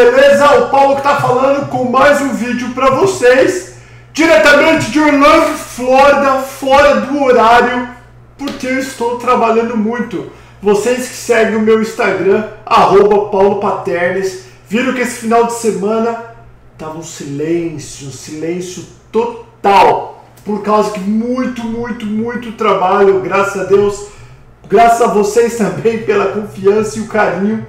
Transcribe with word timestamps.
Beleza? 0.00 0.60
O 0.60 0.70
Paulo 0.70 0.96
que 0.96 1.02
tá 1.02 1.20
falando 1.20 1.68
com 1.68 1.84
mais 1.84 2.22
um 2.22 2.32
vídeo 2.32 2.70
para 2.70 2.88
vocês, 2.88 3.74
diretamente 4.14 4.90
de 4.90 4.98
Orlando, 4.98 5.58
Flórida, 5.58 6.38
fora 6.38 7.02
do 7.02 7.22
horário, 7.22 7.86
porque 8.38 8.66
eu 8.66 8.78
estou 8.78 9.18
trabalhando 9.18 9.76
muito. 9.76 10.32
Vocês 10.62 11.06
que 11.06 11.14
seguem 11.14 11.56
o 11.56 11.60
meu 11.60 11.82
Instagram, 11.82 12.48
arroba 12.64 13.28
Paulo 13.28 13.60
Paternes, 13.60 14.44
viram 14.66 14.94
que 14.94 15.02
esse 15.02 15.16
final 15.16 15.44
de 15.44 15.52
semana 15.52 16.34
tava 16.78 16.96
um 16.96 17.02
silêncio, 17.02 18.08
um 18.08 18.12
silêncio 18.12 18.86
total, 19.12 20.24
por 20.46 20.62
causa 20.62 20.92
que 20.92 21.00
muito, 21.00 21.62
muito, 21.62 22.06
muito 22.06 22.52
trabalho, 22.52 23.20
graças 23.20 23.60
a 23.60 23.64
Deus, 23.64 24.06
graças 24.66 25.02
a 25.02 25.08
vocês 25.08 25.58
também 25.60 26.04
pela 26.04 26.32
confiança 26.32 26.98
e 26.98 27.02
o 27.02 27.06
carinho 27.06 27.66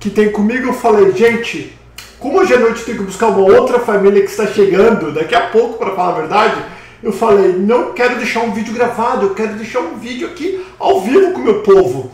que 0.00 0.08
tem 0.08 0.32
comigo, 0.32 0.68
eu 0.68 0.72
falei, 0.72 1.12
gente, 1.12 1.78
como 2.18 2.38
hoje 2.38 2.54
à 2.54 2.58
noite 2.58 2.82
tenho 2.84 2.98
que 2.98 3.04
buscar 3.04 3.28
uma 3.28 3.42
outra 3.42 3.78
família 3.78 4.22
que 4.22 4.30
está 4.30 4.46
chegando 4.46 5.12
daqui 5.12 5.34
a 5.34 5.48
pouco, 5.48 5.78
para 5.78 5.94
falar 5.94 6.08
a 6.08 6.20
verdade, 6.20 6.62
eu 7.02 7.12
falei, 7.12 7.52
não 7.52 7.92
quero 7.92 8.16
deixar 8.16 8.40
um 8.40 8.52
vídeo 8.52 8.72
gravado, 8.72 9.26
eu 9.26 9.34
quero 9.34 9.54
deixar 9.54 9.80
um 9.80 9.96
vídeo 9.96 10.26
aqui 10.26 10.64
ao 10.78 11.02
vivo 11.02 11.32
com 11.32 11.40
o 11.40 11.44
meu 11.44 11.60
povo. 11.62 12.10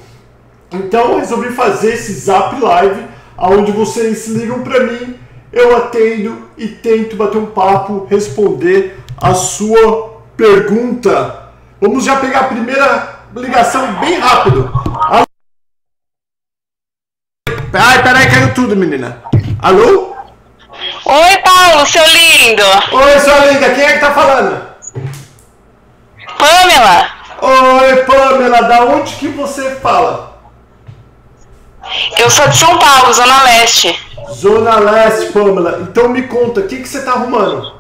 Então 0.73 1.13
eu 1.13 1.19
resolvi 1.19 1.51
fazer 1.51 1.95
esse 1.95 2.13
Zap 2.13 2.61
Live, 2.61 3.05
onde 3.39 3.71
vocês 3.71 4.27
ligam 4.29 4.63
para 4.63 4.85
mim, 4.85 5.17
eu 5.53 5.77
atendo 5.77 6.39
e 6.59 6.67
tento 6.67 7.17
bater 7.17 7.39
um 7.39 7.47
papo, 7.47 8.07
responder 8.11 8.99
a 9.17 9.33
sua 9.33 10.23
pergunta. 10.37 11.51
Vamos 11.81 12.05
já 12.05 12.17
pegar 12.17 12.41
a 12.41 12.45
primeira 12.45 13.21
ligação 13.35 14.01
bem 14.01 14.19
rápido. 14.19 14.73
Ai, 17.79 18.03
peraí, 18.03 18.31
caiu 18.31 18.55
tudo, 18.55 18.77
menina. 18.77 19.23
Alô? 19.63 20.17
Oi, 21.05 21.39
Paulo, 21.39 21.87
seu 21.87 22.05
lindo. 22.07 22.63
Oi, 22.93 23.21
sua 23.21 23.47
linda, 23.47 23.71
quem 23.71 23.85
é 23.85 23.93
que 23.95 24.01
tá 24.01 24.13
falando? 24.13 24.67
Pamela. 26.39 27.11
Oi, 27.41 27.97
Pamela, 28.05 28.63
da 28.63 28.85
onde 28.85 29.15
que 29.15 29.29
você 29.29 29.77
fala? 29.77 30.39
Eu 32.19 32.31
sou 32.31 32.49
de 32.49 32.57
São 32.57 32.79
Paulo, 32.79 33.13
Zona 33.13 33.43
Leste. 33.45 33.99
Zona 34.33 34.77
Leste, 34.81 35.33
Pamela. 35.33 35.79
Então 35.83 36.09
me 36.09 36.23
conta, 36.23 36.61
o 36.61 36.67
que, 36.67 36.77
que 36.77 36.89
você 36.89 37.03
tá 37.03 37.13
arrumando? 37.13 37.77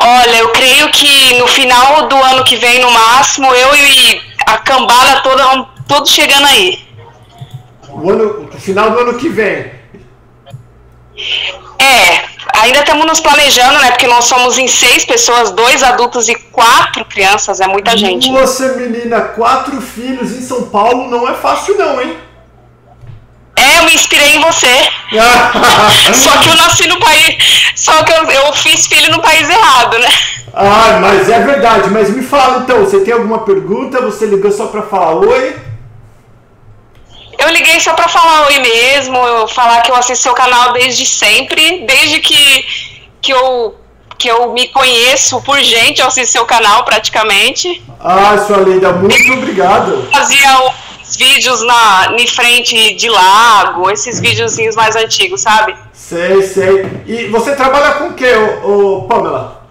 Olha, 0.00 0.36
eu 0.36 0.50
creio 0.50 0.90
que 0.90 1.38
no 1.38 1.46
final 1.46 2.08
do 2.08 2.16
ano 2.16 2.44
que 2.44 2.56
vem, 2.56 2.80
no 2.80 2.90
máximo, 2.90 3.46
eu 3.54 3.74
e 3.76 4.22
a 4.46 4.58
cambada 4.58 5.20
toda 5.22 5.66
todos 5.86 6.10
chegando 6.10 6.46
aí. 6.46 6.83
O 8.02 8.10
ano, 8.10 8.48
no 8.52 8.60
final 8.60 8.90
do 8.90 8.98
ano 8.98 9.14
que 9.14 9.28
vem. 9.28 9.72
É, 11.78 12.24
ainda 12.60 12.80
estamos 12.80 13.06
nos 13.06 13.20
planejando, 13.20 13.78
né? 13.78 13.90
Porque 13.90 14.06
nós 14.06 14.24
somos 14.24 14.58
em 14.58 14.66
seis 14.66 15.04
pessoas, 15.04 15.52
dois 15.52 15.82
adultos 15.82 16.28
e 16.28 16.34
quatro 16.34 17.04
crianças, 17.04 17.60
é 17.60 17.66
muita 17.66 17.96
gente. 17.96 18.30
Você, 18.32 18.68
menina, 18.76 19.20
quatro 19.20 19.80
filhos 19.80 20.32
em 20.32 20.42
São 20.42 20.64
Paulo 20.64 21.08
não 21.08 21.28
é 21.28 21.34
fácil 21.34 21.76
não, 21.78 22.00
hein? 22.00 22.16
É, 23.56 23.78
eu 23.78 23.84
me 23.84 23.94
inspirei 23.94 24.34
em 24.34 24.40
você. 24.40 24.66
só 26.12 26.38
que 26.38 26.48
eu 26.48 26.56
nasci 26.56 26.88
no 26.88 26.98
país. 26.98 27.36
Só 27.76 28.02
que 28.02 28.12
eu, 28.12 28.24
eu 28.24 28.52
fiz 28.54 28.86
filho 28.86 29.12
no 29.12 29.22
país 29.22 29.48
errado, 29.48 29.98
né? 29.98 30.08
Ah, 30.52 30.98
mas 31.00 31.28
é 31.28 31.40
verdade. 31.40 31.90
Mas 31.90 32.10
me 32.10 32.22
fala 32.22 32.62
então, 32.62 32.80
você 32.80 33.00
tem 33.00 33.14
alguma 33.14 33.40
pergunta? 33.40 34.00
Você 34.02 34.26
ligou 34.26 34.50
só 34.50 34.66
pra 34.66 34.82
falar 34.82 35.14
oi? 35.14 35.56
Eu 37.38 37.48
liguei 37.50 37.80
só 37.80 37.94
pra 37.94 38.08
falar 38.08 38.46
oi 38.46 38.58
mesmo, 38.58 39.16
eu 39.16 39.48
falar 39.48 39.82
que 39.82 39.90
eu 39.90 39.96
assisto 39.96 40.22
seu 40.22 40.34
canal 40.34 40.72
desde 40.72 41.04
sempre, 41.06 41.84
desde 41.86 42.20
que, 42.20 42.66
que, 43.20 43.32
eu, 43.32 43.74
que 44.18 44.28
eu 44.28 44.52
me 44.52 44.68
conheço 44.68 45.40
por 45.42 45.58
gente, 45.60 46.00
eu 46.00 46.06
assisto 46.06 46.32
seu 46.32 46.44
canal 46.44 46.84
praticamente. 46.84 47.82
Ah, 48.00 48.36
sua 48.46 48.58
linda, 48.58 48.92
muito 48.92 49.32
obrigado. 49.32 50.08
Fazia 50.12 50.72
os 51.02 51.16
vídeos 51.16 51.64
na 51.66 52.14
em 52.18 52.26
frente 52.26 52.94
de 52.94 53.08
lago, 53.08 53.90
esses 53.90 54.20
videozinhos 54.20 54.76
mais 54.76 54.96
antigos, 54.96 55.42
sabe? 55.42 55.74
Sei, 55.92 56.42
sei. 56.42 57.02
E 57.06 57.26
você 57.26 57.54
trabalha 57.54 57.94
com 57.94 58.08
o 58.08 58.14
que, 58.14 58.26
ô, 58.26 58.98
ô, 58.98 59.02
Pamela? 59.02 59.64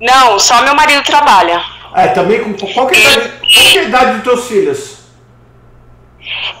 Não, 0.00 0.38
só 0.38 0.62
meu 0.62 0.74
marido 0.74 1.02
trabalha. 1.02 1.62
É, 1.94 2.08
também 2.08 2.42
com 2.42 2.54
qual 2.72 2.86
que 2.88 2.94
é 2.94 3.06
a 3.06 3.12
idade, 3.12 3.32
qual 3.40 3.64
que 3.64 3.78
é 3.78 3.80
a 3.80 3.84
idade 3.84 4.12
dos 4.14 4.22
teus 4.22 4.48
filhos? 4.48 4.93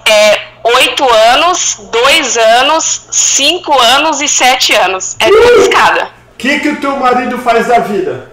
É 0.06 0.40
oito 0.64 1.04
anos, 1.10 1.78
dois 1.90 2.36
anos, 2.36 3.06
cinco 3.10 3.78
anos 3.78 4.20
e 4.20 4.28
sete 4.28 4.74
anos. 4.74 5.16
É 5.20 5.26
tudo 5.26 5.62
escada. 5.62 6.10
O 6.34 6.36
que, 6.36 6.60
que 6.60 6.68
o 6.68 6.80
teu 6.80 6.96
marido 6.96 7.38
faz 7.38 7.66
da 7.66 7.78
vida? 7.78 8.32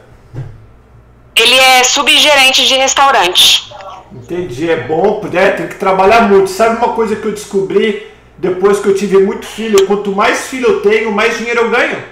Ele 1.36 1.56
é 1.56 1.84
subgerente 1.84 2.68
de 2.68 2.76
restaurante. 2.76 3.72
Entendi, 4.12 4.70
é 4.70 4.76
bom, 4.76 5.22
é, 5.34 5.52
tem 5.52 5.68
que 5.68 5.76
trabalhar 5.76 6.24
muito. 6.24 6.50
Sabe 6.50 6.78
uma 6.78 6.94
coisa 6.94 7.16
que 7.16 7.26
eu 7.26 7.32
descobri 7.32 8.12
depois 8.38 8.80
que 8.80 8.88
eu 8.88 8.96
tive 8.96 9.18
muito 9.20 9.46
filho? 9.46 9.86
Quanto 9.88 10.14
mais 10.14 10.48
filho 10.48 10.68
eu 10.68 10.82
tenho, 10.82 11.12
mais 11.12 11.38
dinheiro 11.38 11.62
eu 11.62 11.70
ganho. 11.70 12.04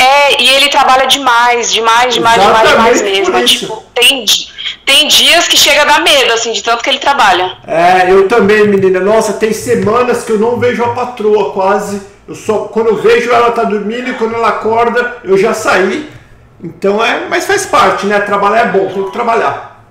É, 0.00 0.40
e 0.40 0.48
ele 0.48 0.68
trabalha 0.70 1.06
demais, 1.06 1.70
demais, 1.70 2.14
demais, 2.14 2.42
demais, 2.42 2.62
Exatamente 2.64 2.94
demais 2.94 3.02
mesmo. 3.02 3.38
isso. 3.38 3.58
Tipo, 3.58 3.84
tem, 3.94 4.24
tem 4.86 5.08
dias 5.08 5.46
que 5.46 5.58
chega 5.58 5.82
a 5.82 5.84
dar 5.84 6.00
medo, 6.00 6.32
assim, 6.32 6.52
de 6.52 6.62
tanto 6.62 6.82
que 6.82 6.88
ele 6.88 6.98
trabalha. 6.98 7.58
É, 7.66 8.10
eu 8.10 8.26
também, 8.26 8.66
menina. 8.66 8.98
Nossa, 8.98 9.34
tem 9.34 9.52
semanas 9.52 10.24
que 10.24 10.32
eu 10.32 10.38
não 10.38 10.58
vejo 10.58 10.82
a 10.82 10.94
patroa 10.94 11.52
quase. 11.52 12.00
Eu 12.26 12.34
só 12.34 12.60
quando 12.60 12.86
eu 12.86 12.96
vejo 12.96 13.30
ela 13.30 13.50
tá 13.50 13.64
dormindo 13.64 14.08
e 14.08 14.14
quando 14.14 14.34
ela 14.34 14.48
acorda, 14.48 15.18
eu 15.22 15.36
já 15.36 15.52
saí. 15.52 16.08
Então 16.64 17.04
é, 17.04 17.26
mas 17.28 17.46
faz 17.46 17.66
parte, 17.66 18.06
né? 18.06 18.20
Trabalhar 18.20 18.60
é 18.60 18.68
bom, 18.68 18.86
tem 18.86 19.04
que 19.04 19.12
trabalhar. 19.12 19.84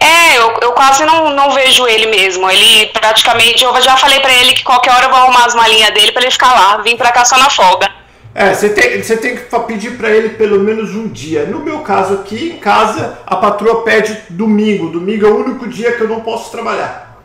É, 0.00 0.38
eu, 0.38 0.56
eu 0.62 0.72
quase 0.72 1.04
não, 1.04 1.30
não 1.34 1.50
vejo 1.50 1.86
ele 1.86 2.06
mesmo. 2.06 2.50
Ele 2.50 2.86
praticamente, 2.86 3.62
eu 3.62 3.82
já 3.82 3.94
falei 3.96 4.20
pra 4.20 4.32
ele 4.32 4.54
que 4.54 4.64
qualquer 4.64 4.92
hora 4.94 5.04
eu 5.04 5.10
vou 5.10 5.18
arrumar 5.18 5.44
as 5.44 5.54
malinhas 5.54 5.92
dele 5.92 6.12
pra 6.12 6.22
ele 6.22 6.30
ficar 6.30 6.54
lá. 6.54 6.78
Vim 6.78 6.96
pra 6.96 7.12
cá 7.12 7.26
só 7.26 7.36
na 7.36 7.50
folga. 7.50 7.97
É, 8.40 8.54
você 8.54 8.68
tem, 8.68 9.02
você 9.02 9.16
tem 9.16 9.34
que 9.34 9.58
pedir 9.66 9.98
pra 9.98 10.10
ele 10.10 10.28
pelo 10.28 10.60
menos 10.60 10.94
um 10.94 11.08
dia. 11.08 11.44
No 11.44 11.58
meu 11.58 11.80
caso 11.80 12.14
aqui, 12.14 12.52
em 12.54 12.58
casa, 12.60 13.18
a 13.26 13.34
patroa 13.34 13.82
pede 13.82 14.16
domingo. 14.30 14.90
Domingo 14.90 15.26
é 15.26 15.28
o 15.28 15.44
único 15.44 15.66
dia 15.66 15.96
que 15.96 16.02
eu 16.02 16.08
não 16.08 16.20
posso 16.20 16.48
trabalhar. 16.48 17.18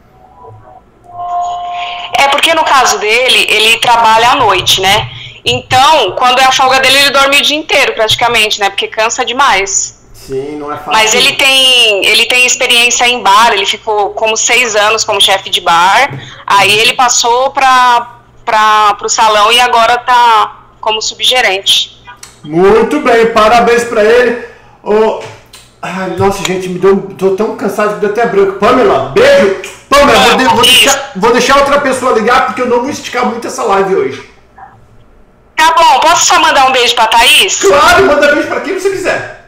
É 2.18 2.28
porque 2.30 2.56
no 2.56 2.64
caso 2.64 2.98
dele, 2.98 3.46
ele 3.48 3.78
trabalha 3.78 4.32
à 4.32 4.36
noite, 4.38 4.82
né? 4.82 5.08
Então, 5.46 6.16
quando 6.18 6.40
é 6.40 6.46
a 6.46 6.52
folga 6.52 6.80
dele, 6.80 6.98
ele 6.98 7.12
dorme 7.12 7.38
o 7.38 7.42
dia 7.44 7.58
inteiro 7.58 7.94
praticamente, 7.94 8.60
né? 8.60 8.72
Porque 8.72 8.88
cansa 8.88 9.24
demais. 9.24 10.02
Sim, 10.16 10.58
não 10.58 10.74
é 10.74 10.78
fácil. 10.78 10.94
Mas 10.94 11.14
ele 11.14 11.34
tem, 11.34 12.06
ele 12.08 12.26
tem 12.26 12.44
experiência 12.44 13.08
em 13.08 13.22
bar, 13.22 13.54
ele 13.54 13.68
ficou 13.68 14.16
como 14.16 14.36
seis 14.36 14.76
anos 14.76 15.04
como 15.04 15.22
chefe 15.22 15.52
de 15.52 15.62
bar. 15.62 16.10
Aí 16.48 16.76
ele 16.80 16.94
passou 16.94 17.52
para 17.52 18.98
o 19.00 19.10
salão 19.10 19.52
e 19.52 19.60
agora 19.60 20.00
tá 20.00 20.63
como 20.84 21.02
subgerente. 21.02 21.98
Muito 22.44 23.00
bem, 23.00 23.28
parabéns 23.32 23.84
pra 23.86 24.04
ele. 24.04 24.46
Ô, 24.84 25.22
Ai, 25.86 26.12
nossa, 26.18 26.42
gente, 26.46 26.70
me 26.70 26.80
deu, 26.80 26.96
tô 27.18 27.32
tão 27.32 27.58
cansado 27.58 27.96
que 27.96 28.00
deu 28.00 28.12
até 28.12 28.26
branco. 28.26 28.54
Pamela, 28.58 29.10
beijo. 29.14 29.62
Pamela, 29.90 30.20
vou, 30.30 30.38
de- 30.38 30.46
vou 30.46 30.62
deixar, 30.64 31.12
vou 31.18 31.34
deixar 31.34 31.58
outra 31.58 31.82
pessoa 31.82 32.14
ligar 32.14 32.46
porque 32.46 32.62
eu 32.62 32.68
não 32.68 32.80
vou 32.82 32.90
esticar 32.90 33.26
muito 33.26 33.46
essa 33.48 33.64
live 33.64 33.94
hoje. 33.96 34.30
Tá 35.58 35.74
bom, 35.74 36.00
posso 36.00 36.26
só 36.26 36.40
mandar 36.40 36.68
um 36.68 36.72
beijo 36.72 36.96
pra 36.96 37.08
Thaís? 37.08 37.60
Claro, 37.62 38.06
manda 38.06 38.34
beijo 38.34 38.48
pra 38.48 38.62
quem 38.62 38.80
você 38.80 38.90
quiser. 38.92 39.46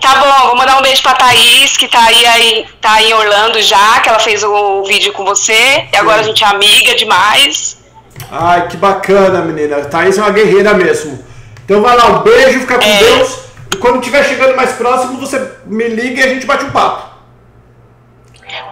Tá 0.00 0.16
bom, 0.16 0.46
vou 0.48 0.56
mandar 0.56 0.78
um 0.78 0.82
beijo 0.82 1.00
pra 1.02 1.14
Thaís, 1.14 1.76
que 1.76 1.86
tá 1.88 2.02
aí, 2.04 2.26
aí 2.26 2.66
tá 2.80 3.00
em 3.02 3.14
Orlando 3.14 3.60
já, 3.62 4.00
que 4.00 4.08
ela 4.08 4.18
fez 4.18 4.42
o 4.44 4.82
vídeo 4.84 5.12
com 5.12 5.24
você. 5.24 5.86
E 5.92 5.96
agora 5.96 6.20
a 6.20 6.24
gente 6.24 6.42
é 6.42 6.46
amiga 6.48 6.94
demais. 6.96 7.77
Ai, 8.30 8.68
que 8.68 8.76
bacana, 8.76 9.40
menina. 9.42 9.84
Thaís 9.84 10.18
é 10.18 10.20
uma 10.22 10.30
guerreira 10.30 10.74
mesmo. 10.74 11.24
Então 11.64 11.82
vai 11.82 11.96
lá, 11.96 12.06
um 12.06 12.22
beijo, 12.22 12.60
fica 12.60 12.78
com 12.78 12.84
É. 12.84 12.98
Deus. 12.98 13.38
E 13.72 13.76
quando 13.76 13.98
estiver 14.00 14.24
chegando 14.24 14.56
mais 14.56 14.72
próximo, 14.72 15.18
você 15.18 15.50
me 15.66 15.88
liga 15.88 16.20
e 16.20 16.24
a 16.24 16.28
gente 16.28 16.46
bate 16.46 16.64
um 16.64 16.70
papo. 16.70 17.08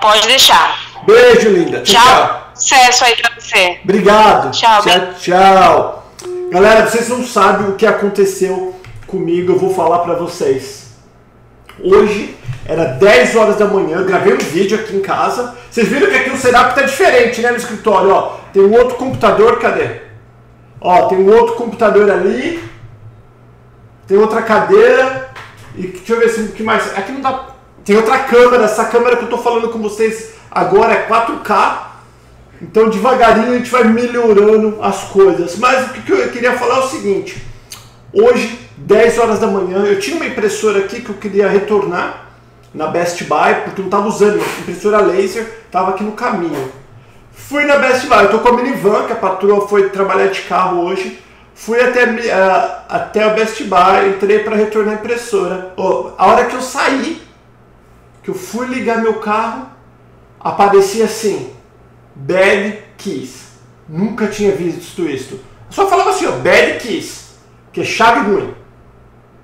Pode 0.00 0.26
deixar. 0.26 0.78
Beijo, 1.06 1.50
linda. 1.50 1.82
Tchau. 1.82 2.50
Sucesso 2.54 3.04
aí 3.04 3.16
pra 3.16 3.30
você. 3.38 3.78
Obrigado. 3.84 4.50
Tchau, 4.50 4.82
Tchau, 4.82 5.00
tchau. 5.18 6.12
Galera, 6.50 6.86
vocês 6.86 7.08
não 7.08 7.24
sabem 7.26 7.68
o 7.68 7.74
que 7.74 7.86
aconteceu 7.86 8.74
comigo, 9.06 9.52
eu 9.52 9.58
vou 9.58 9.74
falar 9.74 9.98
pra 10.00 10.14
vocês. 10.14 10.86
Hoje 11.82 12.34
era 12.68 12.84
10 12.84 13.36
horas 13.36 13.56
da 13.56 13.66
manhã, 13.66 14.04
gravei 14.04 14.34
um 14.34 14.38
vídeo 14.38 14.78
aqui 14.78 14.96
em 14.96 15.00
casa. 15.00 15.54
Vocês 15.70 15.86
viram 15.88 16.08
que 16.08 16.16
aqui 16.16 16.30
o 16.30 16.36
setup 16.36 16.74
tá 16.74 16.82
diferente, 16.82 17.40
né, 17.40 17.50
no 17.50 17.56
escritório, 17.56 18.10
ó. 18.10 18.36
Tem 18.52 18.62
um 18.62 18.74
outro 18.74 18.96
computador, 18.96 19.58
cadê? 19.58 20.00
Ó, 20.80 21.06
tem 21.06 21.18
um 21.18 21.32
outro 21.32 21.54
computador 21.54 22.10
ali. 22.10 22.62
Tem 24.06 24.18
outra 24.18 24.42
cadeira. 24.42 25.30
E 25.76 25.86
deixa 25.86 26.12
eu 26.12 26.18
ver 26.18 26.28
se 26.28 26.40
o 26.40 26.52
que 26.52 26.62
mais. 26.62 26.96
Aqui 26.96 27.12
não 27.12 27.20
dá. 27.20 27.46
Tem 27.84 27.96
outra 27.96 28.18
câmera, 28.18 28.64
essa 28.64 28.84
câmera 28.86 29.16
que 29.16 29.24
eu 29.24 29.28
tô 29.28 29.38
falando 29.38 29.68
com 29.68 29.78
vocês 29.78 30.34
agora 30.50 30.92
é 30.92 31.06
4K. 31.06 31.86
Então 32.60 32.88
devagarinho 32.88 33.52
a 33.52 33.56
gente 33.58 33.70
vai 33.70 33.84
melhorando 33.84 34.78
as 34.82 35.04
coisas. 35.04 35.56
Mas 35.56 35.86
o 35.86 35.92
que 35.92 36.10
eu 36.10 36.28
queria 36.30 36.52
falar 36.58 36.76
é 36.76 36.80
o 36.80 36.88
seguinte. 36.88 37.44
Hoje, 38.12 38.58
10 38.78 39.18
horas 39.18 39.38
da 39.38 39.46
manhã, 39.46 39.84
eu 39.84 40.00
tinha 40.00 40.16
uma 40.16 40.26
impressora 40.26 40.80
aqui 40.80 41.00
que 41.00 41.10
eu 41.10 41.16
queria 41.16 41.48
retornar 41.48 42.25
na 42.76 42.88
Best 42.88 43.24
Buy, 43.24 43.62
porque 43.64 43.80
não 43.80 43.88
estava 43.88 44.06
usando, 44.06 44.36
impressora 44.60 45.00
laser, 45.00 45.62
estava 45.64 45.92
aqui 45.92 46.04
no 46.04 46.12
caminho. 46.12 46.70
Fui 47.32 47.64
na 47.64 47.78
Best 47.78 48.06
Buy, 48.06 48.24
eu 48.24 48.30
tô 48.30 48.40
com 48.40 48.48
a 48.50 48.52
minivan, 48.52 49.06
que 49.06 49.14
a 49.14 49.16
patroa 49.16 49.66
foi 49.66 49.88
trabalhar 49.88 50.26
de 50.26 50.42
carro 50.42 50.84
hoje. 50.84 51.18
Fui 51.54 51.80
até, 51.80 52.04
uh, 52.04 52.82
até 52.86 53.24
a 53.24 53.30
Best 53.30 53.64
Buy, 53.64 54.10
entrei 54.10 54.40
para 54.40 54.56
retornar 54.56 54.94
a 54.94 54.98
impressora. 54.98 55.72
Oh, 55.74 56.10
a 56.18 56.26
hora 56.26 56.44
que 56.44 56.54
eu 56.54 56.60
saí, 56.60 57.22
que 58.22 58.28
eu 58.28 58.34
fui 58.34 58.66
ligar 58.66 59.00
meu 59.00 59.14
carro, 59.20 59.68
aparecia 60.38 61.06
assim, 61.06 61.50
bad 62.14 62.78
keys. 62.98 63.46
Nunca 63.88 64.26
tinha 64.26 64.52
visto 64.52 65.08
isso. 65.08 65.40
só 65.70 65.88
falava 65.88 66.10
assim, 66.10 66.26
ó, 66.26 66.32
bad 66.32 66.78
keys, 66.80 67.38
que 67.72 67.80
é 67.80 67.84
chave 67.84 68.30
ruim, 68.30 68.52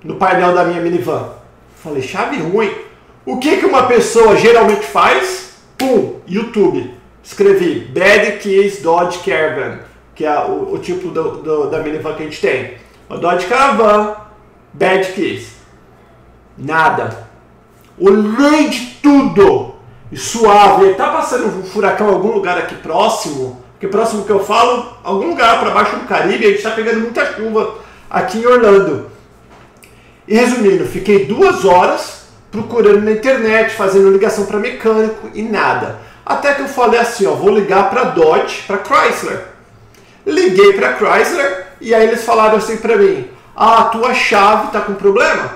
no 0.03 0.17
painel 0.17 0.53
da 0.53 0.65
minha 0.65 0.81
minivan. 0.81 1.29
Falei, 1.81 2.03
chave 2.03 2.37
ruim? 2.37 2.92
O 3.25 3.37
que, 3.37 3.57
que 3.57 3.65
uma 3.65 3.83
pessoa 3.83 4.35
geralmente 4.35 4.85
faz? 4.85 5.53
Pum, 5.77 6.19
YouTube. 6.27 6.93
Escrevi 7.23 7.79
Bad 7.93 8.39
Keys 8.39 8.81
Dodge 8.81 9.19
Caravan 9.19 9.79
que 10.15 10.25
é 10.25 10.39
o, 10.45 10.73
o 10.73 10.79
tipo 10.79 11.09
do, 11.09 11.41
do, 11.41 11.69
da 11.69 11.79
minivan 11.79 12.13
que 12.13 12.23
a 12.23 12.25
gente 12.25 12.41
tem. 12.41 12.77
Dodge 13.09 13.45
Caravan, 13.47 14.15
Bad 14.73 15.11
Keys. 15.13 15.53
Nada. 16.57 17.27
Olhei 17.99 18.69
de 18.69 18.97
tudo. 19.01 19.73
E 20.11 20.17
suave. 20.17 20.93
Tá 20.93 21.11
passando 21.11 21.47
um 21.47 21.63
furacão 21.63 22.09
em 22.09 22.13
algum 22.13 22.31
lugar 22.31 22.57
aqui 22.57 22.75
próximo. 22.75 23.63
Que 23.79 23.87
próximo 23.87 24.23
que 24.23 24.31
eu 24.31 24.39
falo, 24.39 24.93
algum 25.03 25.29
lugar 25.29 25.59
para 25.59 25.71
baixo 25.71 25.97
do 25.97 26.07
Caribe, 26.07 26.45
a 26.45 26.47
gente 26.47 26.59
está 26.59 26.71
pegando 26.71 27.01
muita 27.01 27.33
chuva 27.33 27.79
aqui 28.09 28.37
em 28.37 28.45
Orlando. 28.45 29.11
E 30.25 30.35
resumindo, 30.35 30.85
fiquei 30.85 31.25
duas 31.25 31.65
horas 31.65 32.22
procurando 32.53 33.01
na 33.01 33.11
internet, 33.11 33.73
fazendo 33.73 34.11
ligação 34.11 34.45
para 34.45 34.59
mecânico 34.59 35.27
e 35.33 35.41
nada. 35.41 35.99
Até 36.23 36.53
que 36.53 36.61
eu 36.61 36.67
falei 36.67 36.99
assim, 36.99 37.25
ó, 37.25 37.31
vou 37.31 37.49
ligar 37.49 37.89
para 37.89 38.03
Dodge, 38.03 38.61
para 38.67 38.77
Chrysler. 38.77 39.41
Liguei 40.23 40.73
para 40.73 40.95
Chrysler 40.95 41.65
e 41.81 41.95
aí 41.95 42.07
eles 42.07 42.23
falaram 42.23 42.57
assim 42.57 42.77
para 42.77 42.95
mim: 42.95 43.27
"Ah, 43.55 43.81
a 43.81 43.83
tua 43.85 44.13
chave 44.13 44.71
tá 44.71 44.79
com 44.81 44.93
problema?" 44.93 45.51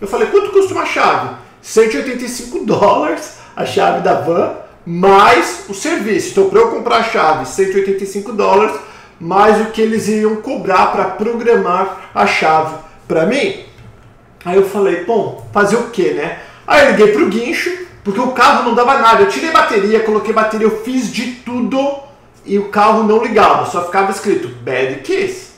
Eu 0.00 0.06
falei: 0.06 0.28
"Quanto 0.28 0.50
custa 0.50 0.72
uma 0.72 0.86
chave?" 0.86 1.34
185 1.60 2.64
dólares 2.64 3.38
a 3.54 3.66
chave 3.66 4.00
da 4.00 4.14
van 4.14 4.54
mais 4.86 5.64
o 5.68 5.74
serviço. 5.74 6.30
Então, 6.30 6.48
para 6.48 6.60
eu 6.60 6.70
comprar 6.70 6.98
a 6.98 7.02
chave, 7.02 7.46
185 7.46 8.32
dólares 8.32 8.76
mais 9.20 9.60
o 9.60 9.70
que 9.72 9.82
eles 9.82 10.08
iam 10.08 10.36
cobrar 10.36 10.86
para 10.92 11.04
programar 11.04 12.10
a 12.14 12.26
chave 12.26 12.76
para 13.06 13.26
mim. 13.26 13.67
Aí 14.44 14.56
eu 14.56 14.68
falei, 14.68 15.04
bom, 15.04 15.48
fazer 15.52 15.76
o 15.76 15.90
que, 15.90 16.12
né? 16.12 16.40
Aí 16.66 16.84
eu 16.84 16.90
liguei 16.92 17.12
pro 17.12 17.28
guincho, 17.28 17.86
porque 18.04 18.20
o 18.20 18.32
carro 18.32 18.64
não 18.64 18.74
dava 18.74 18.98
nada. 18.98 19.22
Eu 19.22 19.28
tirei 19.28 19.50
bateria, 19.50 20.00
coloquei 20.00 20.32
bateria, 20.32 20.66
eu 20.66 20.82
fiz 20.82 21.12
de 21.12 21.32
tudo 21.32 21.98
e 22.44 22.58
o 22.58 22.68
carro 22.68 23.02
não 23.02 23.22
ligava, 23.22 23.66
só 23.66 23.84
ficava 23.84 24.10
escrito 24.10 24.48
Bad 24.48 25.00
Kiss. 25.00 25.48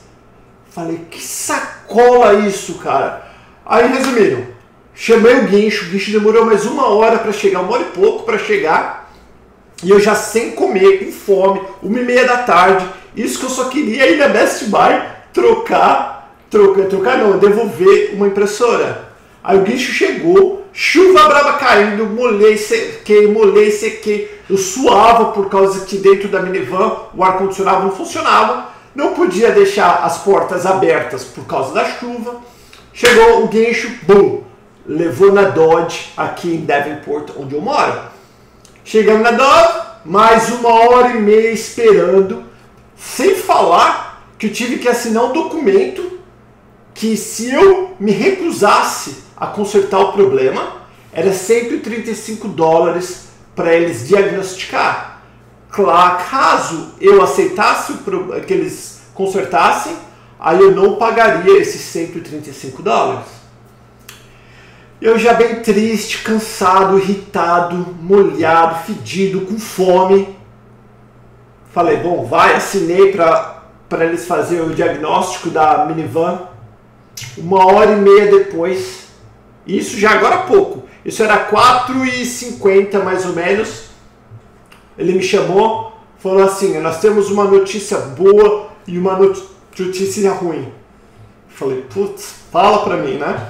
Falei, 0.69 1.05
que 1.09 1.21
sacola 1.21 2.33
isso, 2.33 2.75
cara. 2.75 3.29
Aí 3.65 3.87
resumindo, 3.87 4.47
chamei 4.93 5.35
o 5.39 5.47
guincho, 5.47 5.85
o 5.85 5.89
guincho 5.89 6.11
demorou 6.11 6.45
mais 6.45 6.65
uma 6.65 6.87
hora 6.87 7.19
para 7.19 7.31
chegar, 7.31 7.61
uma 7.61 7.73
hora 7.73 7.83
e 7.83 7.91
pouco 7.91 8.23
para 8.23 8.37
chegar. 8.37 9.11
E 9.83 9.89
eu 9.89 9.99
já 9.99 10.15
sem 10.15 10.51
comer, 10.51 10.99
com 10.99 11.11
fome, 11.11 11.61
uma 11.81 11.99
e 11.99 12.03
meia 12.03 12.25
da 12.25 12.37
tarde. 12.37 12.85
Isso 13.15 13.39
que 13.39 13.45
eu 13.45 13.49
só 13.49 13.65
queria 13.65 14.09
ir 14.09 14.17
na 14.17 14.27
Best 14.27 14.65
Buy 14.65 15.01
trocar, 15.33 16.20
trocar, 16.51 16.85
trocar 16.87 17.17
não, 17.17 17.39
devolver 17.39 18.13
uma 18.13 18.27
impressora. 18.27 19.09
Aí 19.43 19.57
o 19.57 19.63
guincho 19.63 19.91
chegou, 19.91 20.67
chuva 20.71 21.27
brava 21.27 21.53
caindo, 21.53 22.05
molhei, 22.05 22.57
sequei, 22.57 23.31
molhei, 23.31 23.71
sequei. 23.71 24.39
Eu 24.47 24.57
suava 24.57 25.31
por 25.31 25.49
causa 25.49 25.85
que 25.85 25.97
dentro 25.97 26.27
da 26.27 26.41
minivan 26.41 26.97
o 27.15 27.23
ar-condicionado 27.23 27.83
não 27.83 27.91
funcionava. 27.91 28.69
Não 28.93 29.13
podia 29.13 29.51
deixar 29.51 30.03
as 30.03 30.17
portas 30.17 30.65
abertas 30.65 31.23
por 31.23 31.45
causa 31.45 31.73
da 31.73 31.85
chuva. 31.85 32.41
Chegou 32.93 33.45
o 33.45 33.47
guincho, 33.47 33.89
bum, 34.03 34.43
levou 34.85 35.31
na 35.31 35.43
Dodge 35.43 36.11
aqui 36.17 36.55
em 36.55 36.65
Davenport, 36.65 37.29
onde 37.37 37.55
eu 37.55 37.61
moro. 37.61 37.93
Chegando 38.83 39.21
na 39.21 39.31
Dodge, 39.31 39.79
mais 40.03 40.49
uma 40.49 40.69
hora 40.69 41.11
e 41.11 41.21
meia 41.21 41.51
esperando, 41.51 42.43
sem 42.97 43.35
falar 43.35 44.27
que 44.37 44.47
eu 44.47 44.51
tive 44.51 44.77
que 44.77 44.89
assinar 44.89 45.23
um 45.23 45.31
documento 45.31 46.10
que 46.93 47.15
se 47.15 47.51
eu 47.51 47.95
me 47.99 48.11
recusasse 48.11 49.23
a 49.35 49.47
consertar 49.47 49.99
o 49.99 50.11
problema, 50.13 50.81
era 51.13 51.33
135 51.33 52.47
dólares 52.47 53.29
para 53.55 53.73
eles 53.73 54.07
diagnosticar. 54.07 55.21
Claro, 55.69 56.23
caso 56.29 56.95
eu 56.99 57.21
aceitasse 57.21 57.93
que 58.45 58.53
eles 58.53 59.01
consertassem, 59.13 59.95
aí 60.39 60.59
eu 60.59 60.71
não 60.71 60.95
pagaria 60.95 61.59
esses 61.59 61.81
135 61.81 62.81
dólares. 62.81 63.41
Eu 65.01 65.17
já 65.17 65.33
bem 65.33 65.61
triste, 65.61 66.19
cansado, 66.19 66.99
irritado, 66.99 67.75
molhado, 67.99 68.83
fedido, 68.85 69.41
com 69.41 69.57
fome. 69.57 70.37
Falei, 71.73 71.97
bom, 71.97 72.25
vai, 72.25 72.55
assinei 72.55 73.11
para 73.11 74.05
eles 74.05 74.27
fazerem 74.27 74.65
o 74.65 74.75
diagnóstico 74.75 75.49
da 75.49 75.85
minivan. 75.85 76.50
Uma 77.37 77.65
hora 77.65 77.91
e 77.91 77.95
meia 77.95 78.31
depois, 78.31 79.07
isso 79.65 79.97
já 79.97 80.11
agora 80.11 80.35
há 80.35 80.43
pouco, 80.43 80.83
isso 81.05 81.23
era 81.23 81.49
4h50 81.49 83.03
mais 83.03 83.25
ou 83.25 83.33
menos. 83.33 83.85
Ele 84.97 85.13
me 85.13 85.23
chamou, 85.23 85.93
falou 86.19 86.43
assim: 86.43 86.77
Nós 86.79 86.99
temos 86.99 87.29
uma 87.29 87.45
notícia 87.45 87.97
boa 87.97 88.69
e 88.87 88.97
uma 88.97 89.17
notícia 89.17 90.31
ruim. 90.31 90.71
Falei, 91.49 91.85
putz, 91.93 92.35
fala 92.51 92.83
pra 92.83 92.97
mim, 92.97 93.17
né? 93.17 93.49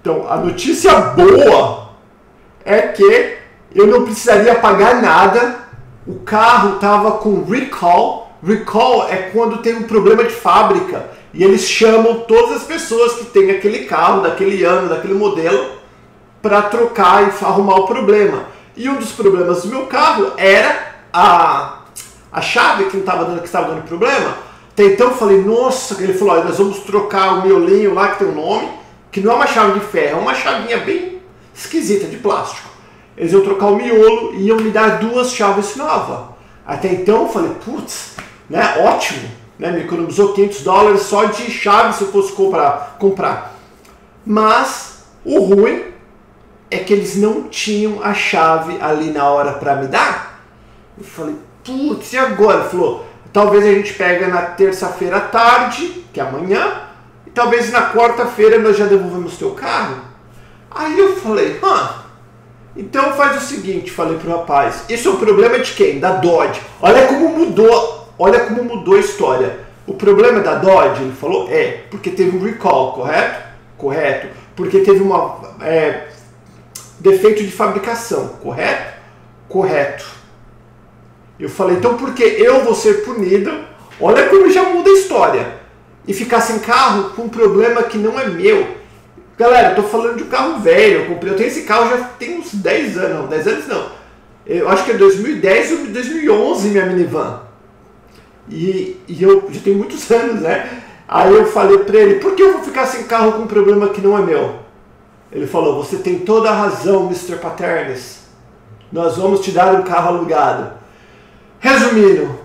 Então, 0.00 0.26
a 0.28 0.36
notícia 0.36 0.92
boa 1.00 1.90
é 2.64 2.82
que 2.82 3.38
eu 3.74 3.86
não 3.86 4.04
precisaria 4.04 4.54
pagar 4.54 5.00
nada. 5.00 5.56
O 6.06 6.16
carro 6.20 6.74
estava 6.74 7.12
com 7.12 7.44
recall. 7.44 8.32
Recall 8.42 9.08
é 9.08 9.30
quando 9.30 9.62
tem 9.62 9.74
um 9.74 9.84
problema 9.84 10.24
de 10.24 10.30
fábrica 10.30 11.17
e 11.32 11.44
eles 11.44 11.68
chamam 11.68 12.20
todas 12.20 12.56
as 12.56 12.64
pessoas 12.64 13.14
que 13.14 13.26
têm 13.26 13.50
aquele 13.50 13.84
carro, 13.84 14.22
daquele 14.22 14.64
ano, 14.64 14.88
daquele 14.88 15.14
modelo, 15.14 15.78
para 16.40 16.62
trocar 16.62 17.24
e 17.24 17.44
arrumar 17.44 17.76
o 17.76 17.86
problema. 17.86 18.46
E 18.76 18.88
um 18.88 18.96
dos 18.96 19.12
problemas 19.12 19.62
do 19.62 19.68
meu 19.68 19.86
carro 19.86 20.32
era 20.36 20.94
a, 21.12 21.80
a 22.32 22.40
chave 22.40 22.84
que 22.84 22.96
estava 22.96 23.24
dando, 23.24 23.42
que 23.42 23.48
dando 23.52 23.86
problema. 23.86 24.36
Até 24.72 24.84
então 24.84 25.08
eu 25.08 25.14
falei, 25.14 25.42
nossa, 25.42 26.00
ele 26.02 26.14
falou, 26.14 26.44
nós 26.44 26.58
vamos 26.58 26.78
trocar 26.80 27.34
o 27.34 27.42
miolinho 27.42 27.94
lá 27.94 28.08
que 28.08 28.20
tem 28.20 28.28
o 28.28 28.30
um 28.30 28.34
nome, 28.34 28.68
que 29.10 29.20
não 29.20 29.32
é 29.32 29.34
uma 29.34 29.46
chave 29.46 29.78
de 29.78 29.84
ferro, 29.86 30.18
é 30.18 30.20
uma 30.20 30.34
chavinha 30.34 30.78
bem 30.78 31.20
esquisita 31.54 32.06
de 32.06 32.16
plástico. 32.18 32.68
Eles 33.16 33.32
iam 33.32 33.42
trocar 33.42 33.66
o 33.66 33.76
miolo 33.76 34.34
e 34.34 34.46
iam 34.46 34.58
me 34.58 34.70
dar 34.70 35.00
duas 35.00 35.32
chaves 35.32 35.74
novas. 35.74 36.36
Até 36.64 36.92
então 36.92 37.22
eu 37.22 37.28
falei, 37.28 37.50
putz, 37.64 38.14
né, 38.48 38.76
ótimo, 38.84 39.28
né, 39.58 39.72
me 39.72 39.80
economizou 39.80 40.32
500 40.32 40.60
dólares 40.62 41.02
só 41.02 41.24
de 41.24 41.50
chave 41.50 41.94
se 41.94 42.02
eu 42.02 42.12
fosse 42.12 42.32
comprar. 42.32 42.96
comprar. 42.98 43.54
Mas 44.24 45.04
o 45.24 45.40
ruim 45.40 45.84
é 46.70 46.78
que 46.78 46.92
eles 46.92 47.16
não 47.16 47.44
tinham 47.44 48.02
a 48.02 48.14
chave 48.14 48.78
ali 48.80 49.10
na 49.10 49.24
hora 49.28 49.52
para 49.54 49.76
me 49.76 49.86
dar. 49.88 50.42
Eu 50.96 51.04
falei, 51.04 51.36
putz, 51.64 52.12
e 52.12 52.18
agora? 52.18 52.60
Ele 52.60 52.68
falou, 52.68 53.06
talvez 53.32 53.64
a 53.64 53.72
gente 53.72 53.94
pega 53.94 54.28
na 54.28 54.42
terça-feira 54.42 55.16
à 55.16 55.20
tarde, 55.20 56.04
que 56.12 56.20
é 56.20 56.22
amanhã, 56.22 56.82
e 57.26 57.30
talvez 57.30 57.70
na 57.72 57.92
quarta-feira 57.92 58.58
nós 58.58 58.76
já 58.76 58.86
devolvemos 58.86 59.36
teu 59.36 59.52
carro. 59.52 60.02
Aí 60.70 60.98
eu 60.98 61.16
falei, 61.16 61.58
ah, 61.62 62.04
então 62.76 63.12
faz 63.14 63.42
o 63.42 63.46
seguinte, 63.46 63.90
falei 63.90 64.18
pro 64.18 64.30
rapaz, 64.30 64.84
isso 64.88 65.08
é 65.08 65.12
o 65.12 65.16
problema 65.16 65.58
de 65.58 65.72
quem? 65.72 65.98
Da 65.98 66.12
Dodge. 66.12 66.60
Olha 66.80 67.08
como 67.08 67.30
mudou, 67.30 67.97
olha 68.18 68.40
como 68.40 68.64
mudou 68.64 68.96
a 68.96 69.00
história. 69.00 69.60
O 69.86 69.94
problema 69.94 70.40
da 70.40 70.56
Dodge, 70.56 71.02
ele 71.02 71.12
falou, 71.12 71.48
é 71.50 71.84
porque 71.90 72.10
teve 72.10 72.36
um 72.36 72.42
recall, 72.42 72.92
correto? 72.92 73.48
Correto. 73.76 74.28
Porque 74.54 74.80
teve 74.80 75.00
uma 75.00 75.56
é, 75.62 76.08
defeito 77.00 77.42
de 77.42 77.50
fabricação, 77.50 78.28
correto? 78.42 78.98
Correto. 79.48 80.04
Eu 81.38 81.48
falei, 81.48 81.76
então 81.76 81.96
por 81.96 82.12
que 82.12 82.22
eu 82.22 82.64
vou 82.64 82.74
ser 82.74 83.04
punido? 83.04 83.50
Olha 84.00 84.28
como 84.28 84.50
já 84.50 84.64
muda 84.64 84.90
a 84.90 84.94
história. 84.94 85.58
E 86.06 86.12
ficar 86.12 86.40
sem 86.40 86.58
carro 86.58 87.10
com 87.10 87.22
um 87.22 87.28
problema 87.28 87.82
que 87.82 87.98
não 87.98 88.18
é 88.18 88.28
meu. 88.28 88.76
Galera, 89.38 89.70
eu 89.70 89.76
tô 89.76 89.82
falando 89.84 90.16
de 90.16 90.24
um 90.24 90.28
carro 90.28 90.58
velho. 90.60 91.00
Eu, 91.00 91.06
comprei, 91.06 91.32
eu 91.32 91.36
tenho 91.36 91.48
esse 91.48 91.62
carro 91.62 91.90
já 91.90 92.04
tem 92.18 92.38
uns 92.38 92.54
10 92.54 92.98
anos. 92.98 93.18
Não, 93.20 93.26
10 93.26 93.46
anos 93.46 93.68
não. 93.68 93.88
Eu 94.44 94.68
acho 94.68 94.84
que 94.84 94.90
é 94.90 94.94
2010 94.94 95.72
ou 95.72 95.86
2011 95.86 96.68
minha 96.68 96.86
minivan. 96.86 97.47
E, 98.50 99.00
e 99.06 99.22
eu 99.22 99.48
já 99.50 99.60
tenho 99.60 99.78
muitos 99.78 100.08
anos, 100.10 100.42
né? 100.42 100.82
Aí 101.06 101.32
eu 101.32 101.46
falei 101.46 101.78
pra 101.78 101.98
ele, 101.98 102.20
por 102.20 102.34
que 102.34 102.42
eu 102.42 102.52
vou 102.52 102.62
ficar 102.62 102.86
sem 102.86 103.04
carro 103.04 103.32
com 103.32 103.42
um 103.42 103.46
problema 103.46 103.88
que 103.88 104.00
não 104.00 104.18
é 104.18 104.22
meu? 104.22 104.56
Ele 105.32 105.46
falou, 105.46 105.82
você 105.82 105.96
tem 105.96 106.18
toda 106.20 106.50
a 106.50 106.54
razão, 106.54 107.06
Mr. 107.06 107.36
Paternes. 107.36 108.28
Nós 108.92 109.16
vamos 109.16 109.40
te 109.40 109.50
dar 109.50 109.74
um 109.74 109.82
carro 109.82 110.16
alugado. 110.16 110.72
Resumindo, 111.60 112.38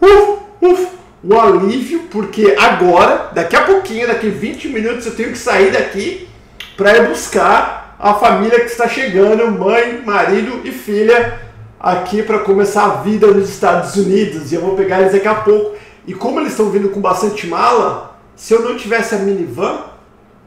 uf, 0.00 0.38
uf, 0.60 0.88
o 1.22 1.38
alívio, 1.38 2.04
porque 2.10 2.56
agora, 2.58 3.30
daqui 3.34 3.56
a 3.56 3.62
pouquinho, 3.62 4.06
daqui 4.06 4.28
20 4.28 4.68
minutos, 4.68 5.06
eu 5.06 5.16
tenho 5.16 5.32
que 5.32 5.38
sair 5.38 5.72
daqui 5.72 6.28
para 6.76 6.96
ir 6.96 7.08
buscar 7.08 7.96
a 7.98 8.14
família 8.14 8.60
que 8.60 8.66
está 8.66 8.88
chegando, 8.88 9.50
mãe, 9.50 10.00
marido 10.04 10.60
e 10.64 10.70
filha, 10.70 11.40
aqui 11.80 12.22
para 12.22 12.40
começar 12.40 12.84
a 12.84 12.88
vida 13.02 13.26
nos 13.28 13.48
Estados 13.48 13.94
Unidos. 13.96 14.50
E 14.50 14.54
eu 14.54 14.60
vou 14.60 14.74
pegar 14.74 15.00
eles 15.00 15.12
daqui 15.12 15.28
a 15.28 15.34
pouco. 15.34 15.76
E 16.06 16.14
como 16.14 16.40
eles 16.40 16.52
estão 16.52 16.70
vindo 16.70 16.88
com 16.88 17.00
bastante 17.00 17.46
mala, 17.46 18.18
se 18.34 18.54
eu 18.54 18.62
não 18.62 18.76
tivesse 18.76 19.14
a 19.14 19.18
minivan, 19.18 19.78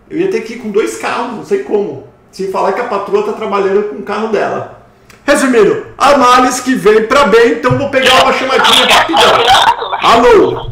eu 0.10 0.18
ia 0.18 0.32
ter 0.32 0.42
que 0.42 0.54
ir 0.54 0.58
com 0.58 0.72
dois 0.72 0.98
carros, 0.98 1.36
não 1.36 1.46
sei 1.46 1.64
como. 1.64 2.08
Sem 2.32 2.52
falar 2.52 2.74
que 2.74 2.82
a 2.82 2.86
patroa 2.86 3.22
está 3.22 3.34
trabalhando 3.34 3.90
com 3.90 3.98
o 3.98 4.04
carro 4.04 4.30
dela. 4.30 4.82
Resumindo, 5.26 5.88
a 5.98 6.18
males 6.18 6.60
que 6.62 6.74
vem 6.74 7.06
para 7.06 7.26
bem, 7.26 7.54
então 7.54 7.78
vou 7.78 7.90
pegar 7.90 8.24
uma 8.24 8.34
chamadinha 8.34 8.88
rapidão. 8.88 9.34
Alô? 10.02 10.72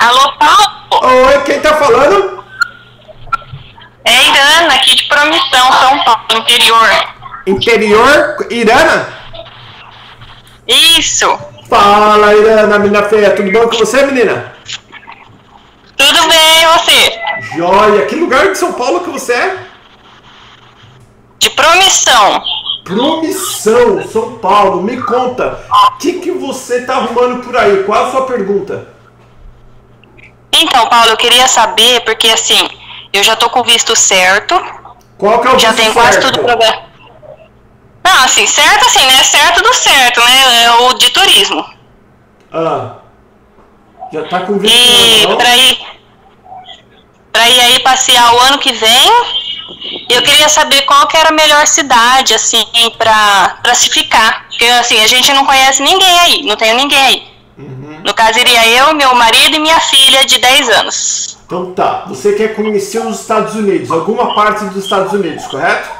Alô, 0.00 0.32
Paulo? 0.38 1.26
Oi, 1.26 1.40
quem 1.42 1.60
tá 1.60 1.74
falando? 1.74 2.44
É 4.04 4.12
Irana, 4.12 4.74
aqui 4.74 4.94
de 4.94 5.08
Promissão, 5.08 5.72
São 5.72 6.04
Paulo, 6.04 6.22
interior. 6.30 6.88
Interior? 7.46 8.46
Irana? 8.50 9.17
Isso. 10.68 11.26
Fala, 11.68 12.34
Irana, 12.34 12.78
menina 12.78 13.02
feia. 13.04 13.30
Tudo 13.34 13.50
bom 13.50 13.68
com 13.68 13.78
você, 13.78 14.04
menina? 14.04 14.52
Tudo 15.96 16.28
bem, 16.28 16.62
e 16.62 16.66
você? 16.66 17.56
Joia. 17.56 18.06
Que 18.06 18.14
lugar 18.14 18.52
de 18.52 18.58
São 18.58 18.72
Paulo 18.72 19.00
que 19.00 19.10
você 19.10 19.32
é? 19.32 19.56
De 21.38 21.50
Promissão. 21.50 22.42
Promissão, 22.84 24.06
São 24.08 24.38
Paulo. 24.38 24.82
Me 24.82 25.00
conta, 25.02 25.60
o 25.70 25.98
que, 25.98 26.14
que 26.20 26.30
você 26.30 26.82
tá 26.82 26.96
arrumando 26.96 27.42
por 27.42 27.56
aí? 27.56 27.82
Qual 27.84 28.06
a 28.06 28.10
sua 28.10 28.26
pergunta? 28.26 28.88
Então, 30.52 30.86
Paulo, 30.88 31.10
eu 31.10 31.16
queria 31.16 31.46
saber, 31.46 32.00
porque 32.00 32.28
assim, 32.28 32.68
eu 33.12 33.22
já 33.22 33.36
tô 33.36 33.48
com 33.50 33.60
o 33.60 33.64
visto 33.64 33.94
certo. 33.94 34.54
Qual 35.16 35.40
que 35.40 35.48
é 35.48 35.50
o 35.54 35.58
Já 35.58 35.68
visto 35.70 35.80
tenho 35.82 35.92
quase 35.92 36.12
certo? 36.12 36.26
tudo 36.32 36.44
programado. 36.44 36.87
Não, 38.08 38.24
assim, 38.24 38.46
certo 38.46 38.86
assim, 38.86 39.04
né? 39.04 39.22
Certo 39.22 39.62
do 39.62 39.74
certo, 39.74 40.20
né? 40.20 40.64
É 40.64 40.70
o 40.72 40.94
de 40.94 41.10
turismo. 41.10 41.62
Ah, 42.50 42.94
já 44.10 44.24
tá 44.24 44.40
com 44.40 44.58
visto 44.58 44.74
E 44.74 45.20
normal? 45.20 45.36
pra 45.36 45.56
ir, 45.56 45.78
pra 47.30 47.48
ir 47.50 47.60
aí 47.60 47.80
passear 47.80 48.34
o 48.34 48.38
ano 48.40 48.58
que 48.58 48.72
vem, 48.72 49.12
eu 50.08 50.22
queria 50.22 50.48
saber 50.48 50.82
qual 50.82 51.06
que 51.06 51.18
era 51.18 51.28
a 51.28 51.32
melhor 51.32 51.66
cidade, 51.66 52.32
assim, 52.32 52.64
pra, 52.96 53.58
pra 53.62 53.74
se 53.74 53.90
ficar. 53.90 54.46
Porque, 54.48 54.64
assim, 54.64 55.02
a 55.04 55.06
gente 55.06 55.30
não 55.34 55.44
conhece 55.44 55.82
ninguém 55.82 56.18
aí, 56.20 56.42
não 56.44 56.56
tenho 56.56 56.76
ninguém 56.76 56.98
aí. 57.04 57.28
Uhum. 57.58 58.00
No 58.02 58.14
caso, 58.14 58.38
iria 58.38 58.66
eu, 58.68 58.94
meu 58.94 59.14
marido 59.14 59.56
e 59.56 59.58
minha 59.58 59.78
filha 59.80 60.24
de 60.24 60.38
10 60.38 60.68
anos. 60.70 61.38
Então 61.44 61.74
tá, 61.74 62.04
você 62.06 62.32
quer 62.32 62.54
conhecer 62.54 63.00
os 63.06 63.20
Estados 63.20 63.54
Unidos, 63.54 63.90
alguma 63.90 64.34
parte 64.34 64.64
dos 64.66 64.82
Estados 64.84 65.12
Unidos, 65.12 65.46
correto? 65.46 65.97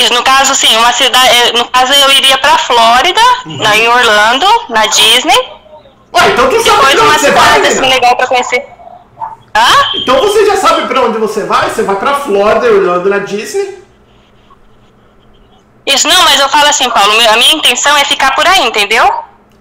Isso, 0.00 0.12
no 0.14 0.22
caso, 0.22 0.54
sim, 0.54 0.76
uma 0.76 0.92
cidade. 0.92 1.28
eh, 1.28 1.52
No 1.52 1.64
caso, 1.68 1.92
eu 1.92 2.10
iria 2.12 2.36
pra 2.38 2.58
Flórida, 2.58 3.20
Uhum. 3.46 3.56
na, 3.58 3.76
em 3.76 3.88
Orlando, 3.88 4.46
na 4.68 4.86
Disney. 4.86 5.36
Ué, 6.14 6.28
então 6.30 6.48
tu 6.48 6.60
sabe 6.62 6.76
Depois 6.76 6.94
pra 6.94 7.02
uma 7.04 7.10
onde 7.12 7.20
você 7.20 7.30
vai, 7.30 7.44
cidade 7.46 7.66
assim, 7.68 7.80
menina? 7.80 7.94
legal 7.94 8.16
pra 8.16 8.26
conhecer. 8.26 8.66
Hã? 9.54 9.66
Então 9.94 10.18
você 10.20 10.46
já 10.46 10.56
sabe 10.56 10.86
pra 10.86 11.00
onde 11.02 11.18
você 11.18 11.44
vai? 11.44 11.70
Você 11.70 11.82
vai 11.82 11.96
pra 11.96 12.14
Flórida, 12.14 12.66
Orlando, 12.66 13.08
na 13.08 13.18
Disney? 13.18 13.82
Isso, 15.86 16.08
não, 16.08 16.22
mas 16.24 16.38
eu 16.40 16.48
falo 16.48 16.66
assim, 16.66 16.90
Paulo, 16.90 17.12
a 17.30 17.36
minha 17.36 17.52
intenção 17.54 17.96
é 17.96 18.04
ficar 18.04 18.34
por 18.34 18.46
aí, 18.46 18.66
entendeu? 18.66 19.04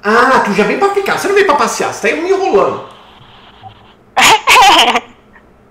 Ah, 0.04 0.42
tu 0.44 0.54
já 0.54 0.63
vem 0.63 0.77
pra 0.80 0.89
ficar, 0.89 1.18
você 1.18 1.27
não 1.27 1.36
vem 1.36 1.46
pra 1.46 1.56
passear, 1.56 1.94
você 1.94 2.10
tá 2.10 2.15
me 2.15 2.30
enrolando. 2.30 2.89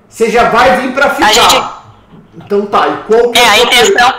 Você 0.08 0.30
já 0.30 0.48
vai 0.48 0.76
vir 0.80 0.92
pra 0.94 1.10
ficar. 1.10 1.32
Gente- 1.32 1.62
Então 2.36 2.66
tá, 2.66 2.86
e 2.88 2.96
qual 3.08 3.30
que 3.32 3.38
é, 3.38 3.42
É, 3.42 3.48
a 3.48 3.58
intenção, 3.58 4.14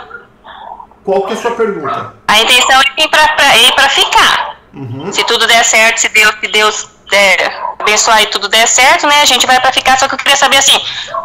Qual 1.06 1.22
que 1.22 1.34
é 1.34 1.36
a 1.36 1.40
sua 1.40 1.52
pergunta? 1.52 2.14
a 2.26 2.40
intenção 2.40 2.80
é 2.80 3.62
ir 3.62 3.74
pra 3.74 3.88
ficar. 3.88 4.56
Uhum. 4.74 5.12
Se 5.12 5.22
tudo 5.22 5.46
der 5.46 5.64
certo, 5.64 6.00
se 6.00 6.08
Deus, 6.08 6.34
se 6.40 6.48
Deus 6.48 6.88
é, 7.12 7.52
abençoar 7.78 8.22
e 8.22 8.26
tudo 8.26 8.48
der 8.48 8.66
certo, 8.66 9.06
né, 9.06 9.22
a 9.22 9.24
gente 9.24 9.46
vai 9.46 9.60
pra 9.60 9.72
ficar. 9.72 9.96
Só 9.96 10.08
que 10.08 10.14
eu 10.14 10.18
queria 10.18 10.36
saber, 10.36 10.56
assim, 10.56 10.78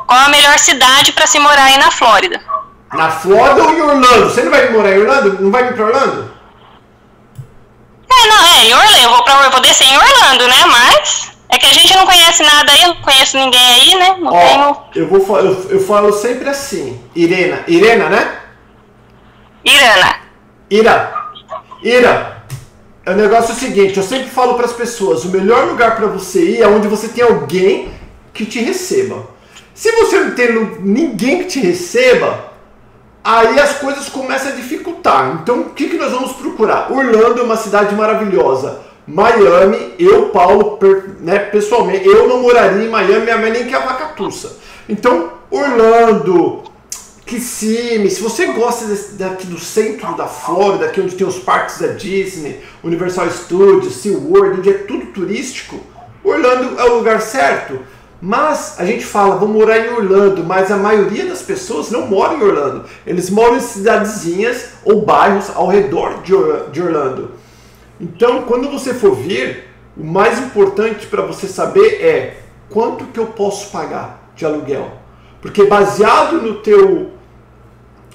qual 0.05 0.19
a 0.19 0.29
melhor 0.29 0.57
cidade 0.59 1.11
pra 1.13 1.25
se 1.25 1.39
morar 1.39 1.63
aí 1.63 1.79
na 1.79 1.89
Flórida? 1.89 2.39
Na 2.93 3.09
Flórida 3.09 3.63
ou 3.63 3.71
em 3.71 3.81
Orlando? 3.81 4.29
Você 4.29 4.43
não 4.43 4.51
vai 4.51 4.69
morar 4.69 4.91
em 4.91 4.99
Orlando? 4.99 5.41
Não 5.41 5.51
vai 5.51 5.63
vir 5.63 5.73
pra 5.73 5.85
Orlando? 5.85 6.31
É, 8.07 8.27
não, 8.27 8.45
é, 8.45 8.65
em 8.65 8.73
Orlando, 8.75 8.97
eu 9.03 9.09
vou, 9.09 9.23
pra, 9.23 9.43
eu 9.45 9.51
vou 9.51 9.61
descer 9.61 9.87
em 9.87 9.97
Orlando, 9.97 10.47
né, 10.47 10.65
mas... 10.67 11.31
É 11.53 11.57
que 11.57 11.65
a 11.65 11.73
gente 11.73 11.93
não 11.97 12.05
conhece 12.05 12.43
nada 12.43 12.71
aí, 12.71 12.81
eu 12.83 12.89
não 12.89 13.01
conheço 13.01 13.37
ninguém 13.37 13.59
aí, 13.59 13.95
né, 13.95 14.15
não 14.19 14.31
tenho... 14.31 14.69
Ó, 14.69 14.75
eu, 14.95 15.07
vou, 15.09 15.39
eu, 15.39 15.69
eu 15.71 15.85
falo 15.85 16.13
sempre 16.13 16.47
assim. 16.47 17.03
Irena. 17.13 17.63
Irena, 17.67 18.07
né? 18.07 18.40
Irana. 19.63 20.15
Ira. 20.69 21.13
Ira. 21.83 22.43
O 23.05 23.11
negócio 23.11 23.51
é 23.51 23.55
o 23.55 23.59
seguinte, 23.59 23.97
eu 23.97 24.03
sempre 24.03 24.29
falo 24.29 24.53
para 24.53 24.65
as 24.65 24.73
pessoas, 24.73 25.25
o 25.25 25.29
melhor 25.29 25.65
lugar 25.65 25.95
para 25.95 26.05
você 26.05 26.51
ir 26.51 26.61
é 26.61 26.67
onde 26.67 26.87
você 26.87 27.07
tem 27.07 27.23
alguém 27.23 27.91
que 28.31 28.45
te 28.45 28.59
receba. 28.59 29.27
Se 29.73 29.91
você 29.91 30.19
não 30.19 30.31
tem 30.31 30.53
ninguém 30.81 31.39
que 31.39 31.45
te 31.45 31.59
receba, 31.59 32.51
aí 33.23 33.59
as 33.59 33.79
coisas 33.79 34.07
começam 34.07 34.51
a 34.51 34.55
dificultar. 34.55 35.39
Então, 35.41 35.61
o 35.61 35.69
que, 35.71 35.89
que 35.89 35.97
nós 35.97 36.11
vamos 36.11 36.33
procurar? 36.33 36.91
Orlando 36.91 37.39
é 37.39 37.43
uma 37.43 37.57
cidade 37.57 37.95
maravilhosa. 37.95 38.81
Miami, 39.07 39.95
eu, 39.97 40.29
Paulo, 40.29 40.77
né, 41.19 41.39
pessoalmente, 41.39 42.07
eu 42.07 42.27
não 42.27 42.41
moraria 42.41 42.85
em 42.85 42.89
Miami, 42.89 43.21
minha 43.21 43.37
mãe 43.37 43.51
nem 43.51 43.65
quer 43.65 43.83
vacatuça. 43.83 44.57
Então, 44.87 45.31
Orlando, 45.49 46.63
Kissimmee, 47.31 48.09
se 48.11 48.21
você 48.21 48.47
gosta 48.47 48.85
desse- 48.85 49.13
daqui 49.13 49.47
do 49.47 49.57
centro 49.57 50.13
da 50.17 50.27
Flórida, 50.27 50.85
aqui 50.85 50.99
onde 50.99 51.15
tem 51.15 51.25
os 51.25 51.39
parques 51.39 51.79
da 51.79 51.87
Disney, 51.87 52.59
Universal 52.83 53.29
Studios, 53.31 53.95
SeaWorld, 53.95 54.59
onde 54.59 54.69
é 54.69 54.73
tudo 54.73 55.05
turístico, 55.07 55.79
Orlando 56.23 56.77
é 56.77 56.83
o 56.83 56.97
lugar 56.97 57.21
certo. 57.21 57.79
Mas 58.21 58.75
a 58.77 58.85
gente 58.85 59.03
fala, 59.05 59.37
vou 59.37 59.47
morar 59.47 59.79
em 59.79 59.89
Orlando, 59.93 60.43
mas 60.43 60.69
a 60.71 60.77
maioria 60.77 61.25
das 61.25 61.41
pessoas 61.41 61.89
não 61.89 62.05
mora 62.05 62.33
em 62.35 62.43
Orlando. 62.43 62.83
Eles 63.07 63.29
moram 63.29 63.55
em 63.55 63.61
cidadezinhas 63.61 64.71
ou 64.83 65.03
bairros 65.03 65.49
ao 65.55 65.67
redor 65.67 66.21
de 66.21 66.35
Or- 66.35 66.69
de 66.69 66.81
Orlando. 66.83 67.31
Então, 67.99 68.43
quando 68.43 68.69
você 68.69 68.93
for 68.93 69.15
vir, 69.15 69.63
o 69.97 70.03
mais 70.03 70.37
importante 70.37 71.07
para 71.07 71.21
você 71.23 71.47
saber 71.47 72.03
é 72.03 72.37
quanto 72.69 73.05
que 73.05 73.19
eu 73.19 73.27
posso 73.27 73.71
pagar 73.71 74.31
de 74.35 74.45
aluguel. 74.45 74.91
Porque 75.41 75.63
baseado 75.63 76.41
no 76.41 76.55
teu 76.61 77.09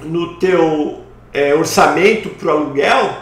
no 0.03 0.39
teu 0.39 1.01
é, 1.33 1.55
orçamento 1.55 2.31
para 2.31 2.49
o 2.49 2.51
aluguel, 2.51 3.17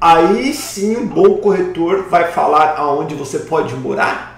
aí 0.00 0.52
sim 0.52 0.96
um 0.96 1.06
bom 1.06 1.38
corretor 1.38 2.04
vai 2.08 2.32
falar 2.32 2.74
aonde 2.76 3.14
você 3.14 3.40
pode 3.40 3.74
morar. 3.74 4.36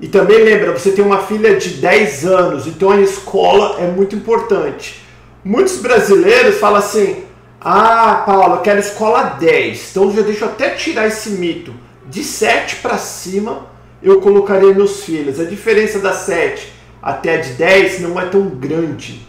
E 0.00 0.08
também 0.08 0.38
lembra, 0.38 0.72
você 0.72 0.92
tem 0.92 1.04
uma 1.04 1.18
filha 1.18 1.56
de 1.56 1.70
10 1.70 2.24
anos, 2.24 2.66
então 2.66 2.90
a 2.90 3.00
escola 3.00 3.78
é 3.80 3.86
muito 3.86 4.16
importante. 4.16 5.02
Muitos 5.44 5.76
brasileiros 5.76 6.58
falam 6.58 6.78
assim: 6.78 7.24
Ah, 7.60 8.22
Paulo, 8.26 8.56
eu 8.56 8.60
quero 8.60 8.80
escola 8.80 9.36
10. 9.38 9.90
Então 9.90 10.10
já 10.12 10.22
deixa 10.22 10.44
eu 10.44 10.48
até 10.48 10.70
tirar 10.70 11.06
esse 11.06 11.30
mito. 11.30 11.74
De 12.08 12.24
7 12.24 12.76
para 12.76 12.98
cima 12.98 13.66
eu 14.02 14.20
colocaria 14.20 14.74
meus 14.74 15.04
filhos. 15.04 15.38
A 15.38 15.44
diferença 15.44 15.98
da 15.98 16.12
7 16.12 16.72
até 17.02 17.36
a 17.36 17.40
de 17.40 17.52
10 17.52 18.00
não 18.00 18.18
é 18.20 18.26
tão 18.26 18.48
grande. 18.48 19.26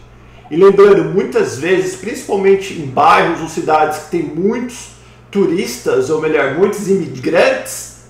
E 0.52 0.56
lembrando, 0.56 1.04
muitas 1.04 1.56
vezes, 1.56 1.96
principalmente 1.96 2.74
em 2.74 2.84
bairros 2.84 3.40
ou 3.40 3.48
cidades 3.48 4.00
que 4.00 4.10
tem 4.10 4.22
muitos 4.22 4.90
turistas, 5.30 6.10
ou 6.10 6.20
melhor, 6.20 6.58
muitos 6.58 6.90
imigrantes, 6.90 8.02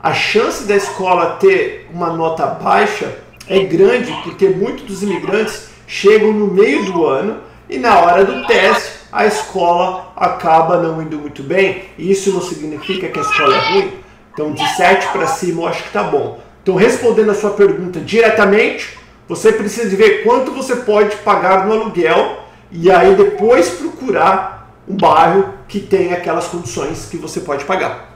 a 0.00 0.14
chance 0.14 0.68
da 0.68 0.76
escola 0.76 1.36
ter 1.40 1.88
uma 1.92 2.12
nota 2.12 2.46
baixa 2.46 3.12
é 3.48 3.58
grande 3.64 4.16
porque 4.22 4.48
muitos 4.48 4.84
dos 4.84 5.02
imigrantes 5.02 5.64
chegam 5.84 6.32
no 6.32 6.46
meio 6.46 6.84
do 6.84 7.04
ano 7.04 7.38
e 7.68 7.76
na 7.76 7.98
hora 7.98 8.24
do 8.24 8.46
teste 8.46 9.00
a 9.10 9.26
escola 9.26 10.12
acaba 10.14 10.80
não 10.80 11.02
indo 11.02 11.18
muito 11.18 11.42
bem. 11.42 11.86
E 11.98 12.12
isso 12.12 12.32
não 12.32 12.40
significa 12.40 13.08
que 13.08 13.18
a 13.18 13.22
escola 13.22 13.56
é 13.56 13.72
ruim. 13.72 13.92
Então, 14.32 14.52
de 14.52 14.64
7 14.76 15.08
para 15.08 15.26
cima, 15.26 15.62
eu 15.62 15.66
acho 15.66 15.82
que 15.82 15.90
tá 15.90 16.04
bom. 16.04 16.38
Então, 16.62 16.76
respondendo 16.76 17.32
a 17.32 17.34
sua 17.34 17.50
pergunta 17.50 17.98
diretamente, 17.98 18.99
você 19.30 19.52
precisa 19.52 19.88
de 19.88 19.94
ver 19.94 20.24
quanto 20.24 20.50
você 20.50 20.74
pode 20.74 21.14
pagar 21.18 21.64
no 21.64 21.72
aluguel 21.72 22.42
e 22.68 22.90
aí 22.90 23.14
depois 23.14 23.70
procurar 23.70 24.72
um 24.88 24.96
bairro 24.96 25.54
que 25.68 25.78
tem 25.78 26.12
aquelas 26.12 26.48
condições 26.48 27.06
que 27.06 27.16
você 27.16 27.38
pode 27.38 27.64
pagar. 27.64 28.08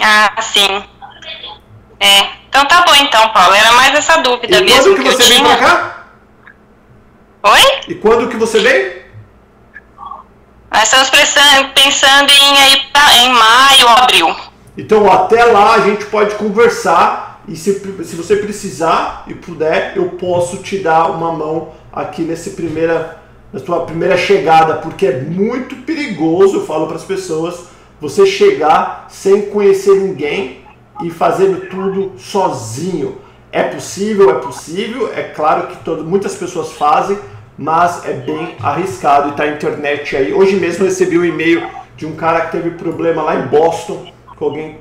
Ah, 0.00 0.40
sim. 0.40 0.84
É. 1.98 2.20
Então 2.48 2.68
tá 2.68 2.84
bom 2.86 2.94
então, 2.94 3.28
Paulo. 3.30 3.52
Era 3.52 3.72
mais 3.72 3.96
essa 3.96 4.18
dúvida 4.18 4.58
e 4.58 4.64
mesmo. 4.64 4.94
Quando 4.94 5.02
que, 5.02 5.02
que 5.02 5.16
você 5.16 5.34
vem 5.34 5.42
pra 5.42 5.56
cá? 5.56 6.06
Oi? 7.42 7.80
E 7.88 7.94
quando 7.96 8.28
que 8.28 8.36
você 8.36 8.60
vem? 8.60 9.02
Nós 10.72 10.84
estamos 10.84 11.10
pensando 11.74 12.30
em 12.30 12.74
ir 12.74 12.92
pra, 12.92 13.12
em 13.12 13.30
maio, 13.30 13.88
abril. 13.88 14.36
Então 14.78 15.10
até 15.10 15.44
lá 15.46 15.74
a 15.74 15.80
gente 15.80 16.04
pode 16.06 16.36
conversar 16.36 17.25
e 17.48 17.54
se, 17.54 17.72
se 18.04 18.16
você 18.16 18.36
precisar 18.36 19.24
e 19.28 19.34
puder, 19.34 19.92
eu 19.96 20.10
posso 20.10 20.58
te 20.58 20.78
dar 20.78 21.10
uma 21.10 21.32
mão 21.32 21.68
aqui 21.92 22.22
nesse 22.22 22.50
primeira, 22.50 23.18
na 23.52 23.60
sua 23.60 23.80
primeira 23.84 24.16
chegada, 24.16 24.74
porque 24.74 25.06
é 25.06 25.20
muito 25.20 25.76
perigoso, 25.76 26.56
eu 26.56 26.66
falo 26.66 26.86
para 26.86 26.96
as 26.96 27.04
pessoas, 27.04 27.68
você 28.00 28.26
chegar 28.26 29.06
sem 29.08 29.42
conhecer 29.42 29.94
ninguém 29.94 30.64
e 31.02 31.10
fazendo 31.10 31.68
tudo 31.68 32.12
sozinho. 32.18 33.18
É 33.52 33.62
possível, 33.62 34.30
é 34.30 34.34
possível, 34.34 35.12
é 35.14 35.22
claro 35.22 35.68
que 35.68 35.76
todo, 35.84 36.04
muitas 36.04 36.34
pessoas 36.34 36.72
fazem, 36.72 37.16
mas 37.56 38.04
é 38.04 38.12
bem 38.12 38.56
arriscado 38.60 39.30
e 39.30 39.32
tá 39.32 39.44
a 39.44 39.48
internet 39.48 40.16
aí. 40.16 40.34
Hoje 40.34 40.56
mesmo 40.56 40.84
recebi 40.84 41.16
um 41.18 41.24
e-mail 41.24 41.66
de 41.96 42.04
um 42.04 42.16
cara 42.16 42.42
que 42.42 42.52
teve 42.52 42.70
problema 42.72 43.22
lá 43.22 43.36
em 43.36 43.46
Boston, 43.46 44.12
com 44.36 44.44
alguém 44.44 44.78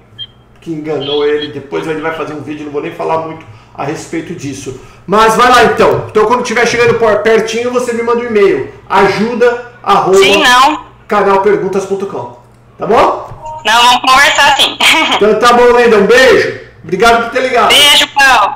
que 0.66 0.72
enganou 0.72 1.24
ele. 1.24 1.54
Depois 1.54 1.88
ele 1.88 2.02
vai 2.02 2.16
fazer 2.16 2.34
um 2.34 2.42
vídeo, 2.42 2.66
não 2.66 2.72
vou 2.72 2.82
nem 2.82 2.92
falar 2.92 3.20
muito 3.20 3.46
a 3.76 3.84
respeito 3.84 4.34
disso. 4.34 4.82
Mas 5.06 5.36
vai 5.36 5.48
lá 5.48 5.64
então. 5.66 6.08
Então 6.10 6.26
quando 6.26 6.42
estiver 6.42 6.66
chegando 6.66 7.00
pertinho, 7.22 7.72
você 7.72 7.94
me 7.94 8.02
manda 8.02 8.22
um 8.22 8.26
e-mail. 8.26 8.74
Ajuda 8.90 9.74
arroba 9.84 10.18
Sim, 10.18 10.42
não. 10.42 10.86
canalperguntas.com. 11.08 12.40
Tá 12.80 12.88
bom? 12.88 13.62
Não, 13.64 13.84
vamos 13.84 14.02
conversar 14.02 14.58
sim. 14.58 14.78
Então 15.16 15.40
tá 15.40 15.54
bom, 15.54 15.72
Lenda. 15.72 15.98
Um 15.98 16.08
beijo. 16.08 16.60
Obrigado 16.84 17.24
por 17.24 17.32
ter 17.32 17.42
ligado. 17.42 17.70
Beijo, 17.70 18.08
Paulo. 18.14 18.56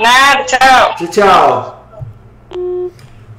Nada, 0.00 0.44
tchau. 0.44 0.94
Tchau, 0.96 1.08
tchau. 1.08 1.86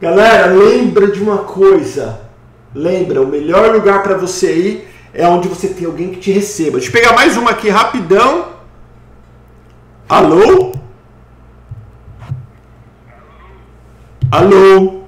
Galera, 0.01 0.48
lembra 0.48 1.08
de 1.08 1.22
uma 1.22 1.39
coisa. 1.39 2.22
Lembra, 2.74 3.22
o 3.22 3.27
melhor 3.27 3.74
lugar 3.74 4.01
para 4.03 4.18
você 4.18 4.53
ir 4.53 4.91
é 5.13 5.27
onde 5.27 5.48
você 5.48 5.70
tem 5.70 5.86
alguém 5.86 6.12
que 6.12 6.20
te 6.20 6.32
receba. 6.32 6.77
Deixa 6.77 6.88
eu 6.88 6.94
pegar 6.94 7.13
mais 7.13 7.38
uma 7.38 7.51
aqui 7.51 7.70
rapidão. 7.70 8.51
Alô? 10.08 10.74
Alô? 14.32 15.03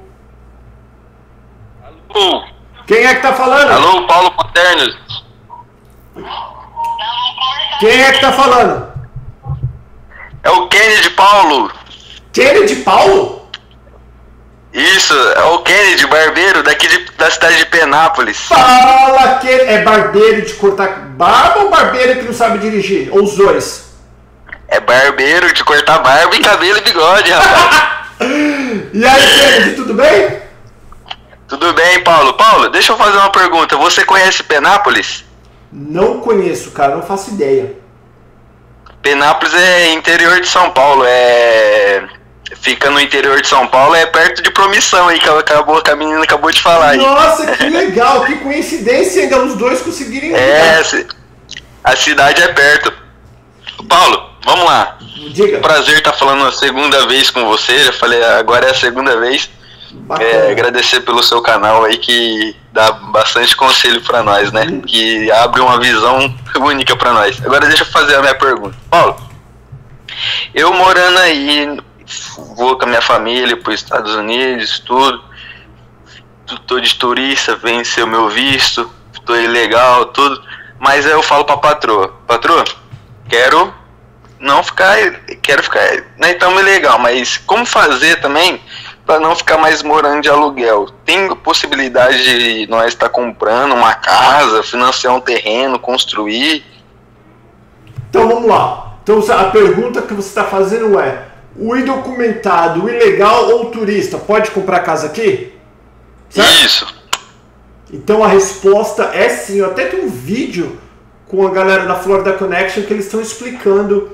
Alô? 1.83 2.43
Quem 2.85 3.05
é 3.05 3.15
que 3.15 3.21
tá 3.21 3.33
falando? 3.33 3.71
Alô, 3.71 4.07
Paulo 4.07 4.31
Paternos. 4.31 5.23
Quem 7.79 8.01
é 8.01 8.11
que 8.11 8.21
tá 8.21 8.31
falando? 8.33 8.91
É 10.43 10.49
o 10.49 10.67
Kennedy 10.67 11.09
Paulo. 11.11 11.71
Kennedy 12.33 12.75
Paulo? 12.77 13.42
Isso, 14.73 15.13
é 15.13 15.43
o 15.43 15.59
Kennedy, 15.59 16.07
barbeiro 16.07 16.63
daqui 16.63 16.87
de, 16.87 17.05
da 17.15 17.29
cidade 17.29 17.57
de 17.57 17.65
Penápolis. 17.67 18.39
Fala 18.47 19.37
que 19.37 19.47
é 19.47 19.83
barbeiro 19.83 20.41
de 20.41 20.53
cortar 20.53 21.09
barba 21.09 21.59
ou 21.59 21.69
barbeiro 21.69 22.19
que 22.19 22.25
não 22.25 22.33
sabe 22.33 22.57
dirigir? 22.57 23.09
Ou 23.11 23.23
os 23.23 23.35
dois? 23.35 23.93
É 24.67 24.79
barbeiro 24.79 25.53
de 25.53 25.63
cortar 25.63 25.99
barba 25.99 26.35
e 26.35 26.39
cabelo 26.39 26.79
e 26.79 26.81
bigode, 26.81 27.31
rapaz. 27.31 28.07
e 28.93 29.05
aí, 29.05 29.39
Kennedy, 29.39 29.75
tudo 29.75 29.93
bem? 29.93 30.41
Tudo 31.47 31.71
bem, 31.73 32.03
Paulo. 32.03 32.33
Paulo, 32.33 32.69
deixa 32.69 32.93
eu 32.93 32.97
fazer 32.97 33.17
uma 33.17 33.31
pergunta. 33.31 33.77
Você 33.77 34.03
conhece 34.03 34.41
Penápolis? 34.41 35.23
Não 35.71 36.19
conheço, 36.19 36.71
cara, 36.71 36.95
não 36.95 37.03
faço 37.03 37.29
ideia. 37.29 37.75
Penápolis 39.03 39.53
é 39.53 39.91
interior 39.91 40.39
de 40.39 40.47
São 40.47 40.71
Paulo, 40.71 41.03
é 41.05 42.07
fica 42.63 42.89
no 42.89 42.99
interior 42.99 43.39
de 43.41 43.47
São 43.47 43.67
Paulo, 43.67 43.93
é 43.93 44.05
perto 44.05 44.41
de 44.41 44.49
Promissão 44.49 45.09
aí, 45.09 45.19
que 45.19 45.29
acabou, 45.29 45.81
que 45.81 45.91
a 45.91 45.95
menina 45.95 46.23
acabou 46.23 46.49
de 46.49 46.61
falar 46.61 46.91
aí. 46.91 46.97
Nossa, 46.97 47.45
que 47.57 47.69
legal, 47.69 48.23
que 48.25 48.37
coincidência 48.37 49.23
ainda 49.23 49.43
os 49.43 49.55
dois 49.55 49.81
conseguirem. 49.81 50.33
É, 50.33 50.81
a 51.83 51.95
cidade 51.95 52.41
é 52.41 52.47
perto. 52.47 52.93
Paulo, 53.87 54.29
vamos 54.45 54.65
lá. 54.65 54.97
Diga. 55.33 55.59
Prazer 55.59 55.97
estar 55.97 56.13
falando 56.13 56.45
a 56.45 56.51
segunda 56.53 57.05
vez 57.05 57.29
com 57.29 57.45
você, 57.45 57.83
já 57.83 57.93
falei, 57.93 58.23
agora 58.23 58.67
é 58.67 58.71
a 58.71 58.75
segunda 58.75 59.19
vez. 59.19 59.49
É, 60.19 60.51
agradecer 60.51 61.01
pelo 61.01 61.21
seu 61.21 61.41
canal 61.41 61.83
aí 61.83 61.97
que 61.97 62.55
dá 62.71 62.91
bastante 62.91 63.55
conselho 63.55 64.01
para 64.01 64.23
nós, 64.23 64.51
né? 64.51 64.65
Hum. 64.67 64.81
Que 64.81 65.29
abre 65.31 65.61
uma 65.61 65.79
visão 65.79 66.33
única 66.61 66.95
para 66.95 67.13
nós. 67.13 67.39
Agora 67.45 67.67
deixa 67.67 67.83
eu 67.83 67.87
fazer 67.87 68.15
a 68.15 68.21
minha 68.21 68.35
pergunta. 68.35 68.75
Paulo, 68.89 69.15
eu 70.55 70.73
morando 70.73 71.19
aí 71.19 71.77
vou 72.55 72.77
com 72.77 72.85
a 72.85 72.87
minha 72.87 73.01
família 73.01 73.55
para 73.57 73.73
os 73.73 73.79
Estados 73.79 74.15
Unidos, 74.15 74.79
tudo. 74.79 75.23
Tô 76.67 76.79
de 76.79 76.93
turista, 76.95 77.55
vencer 77.55 78.03
o 78.03 78.07
meu 78.07 78.29
visto, 78.29 78.89
tô 79.25 79.35
ilegal, 79.35 80.07
tudo. 80.07 80.41
Mas 80.79 81.05
eu 81.05 81.23
falo 81.23 81.45
pra 81.45 81.57
patroa, 81.57 82.09
patroa, 82.27 82.63
quero 83.29 83.73
não 84.39 84.61
ficar, 84.61 84.97
quero 85.41 85.63
ficar, 85.63 86.03
não 86.17 86.27
é 86.27 86.33
tão 86.33 86.59
ilegal, 86.59 86.99
mas 86.99 87.37
como 87.37 87.65
fazer 87.65 88.19
também 88.19 88.61
para 89.05 89.19
não 89.19 89.35
ficar 89.35 89.57
mais 89.57 89.81
morando 89.81 90.21
de 90.21 90.29
aluguel? 90.29 90.87
Tem 91.05 91.33
possibilidade 91.35 92.17
de 92.65 92.67
nós 92.69 92.87
estar 92.87 93.07
tá 93.07 93.13
comprando 93.13 93.73
uma 93.73 93.93
casa, 93.93 94.61
financiar 94.61 95.15
um 95.15 95.21
terreno, 95.21 95.79
construir? 95.79 96.65
Então 98.09 98.27
vamos 98.27 98.49
lá. 98.49 98.97
Então 99.01 99.23
a 99.29 99.45
pergunta 99.45 100.01
que 100.01 100.13
você 100.13 100.29
está 100.29 100.43
fazendo 100.43 100.99
é: 100.99 101.25
o 101.55 101.75
indocumentado, 101.75 102.85
o 102.85 102.89
ilegal 102.89 103.49
ou 103.51 103.65
o 103.65 103.71
turista 103.71 104.17
pode 104.17 104.51
comprar 104.51 104.79
casa 104.79 105.07
aqui? 105.07 105.53
Certo? 106.29 106.65
Isso. 106.65 107.03
Então 107.91 108.23
a 108.23 108.27
resposta 108.27 109.11
é 109.13 109.29
sim. 109.29 109.57
Eu 109.57 109.67
até 109.67 109.85
tenho 109.85 110.05
um 110.05 110.09
vídeo 110.09 110.79
com 111.27 111.45
a 111.45 111.51
galera 111.51 111.85
da 111.85 111.95
Florida 111.95 112.33
Connection 112.33 112.83
que 112.83 112.93
eles 112.93 113.05
estão 113.05 113.21
explicando 113.21 114.09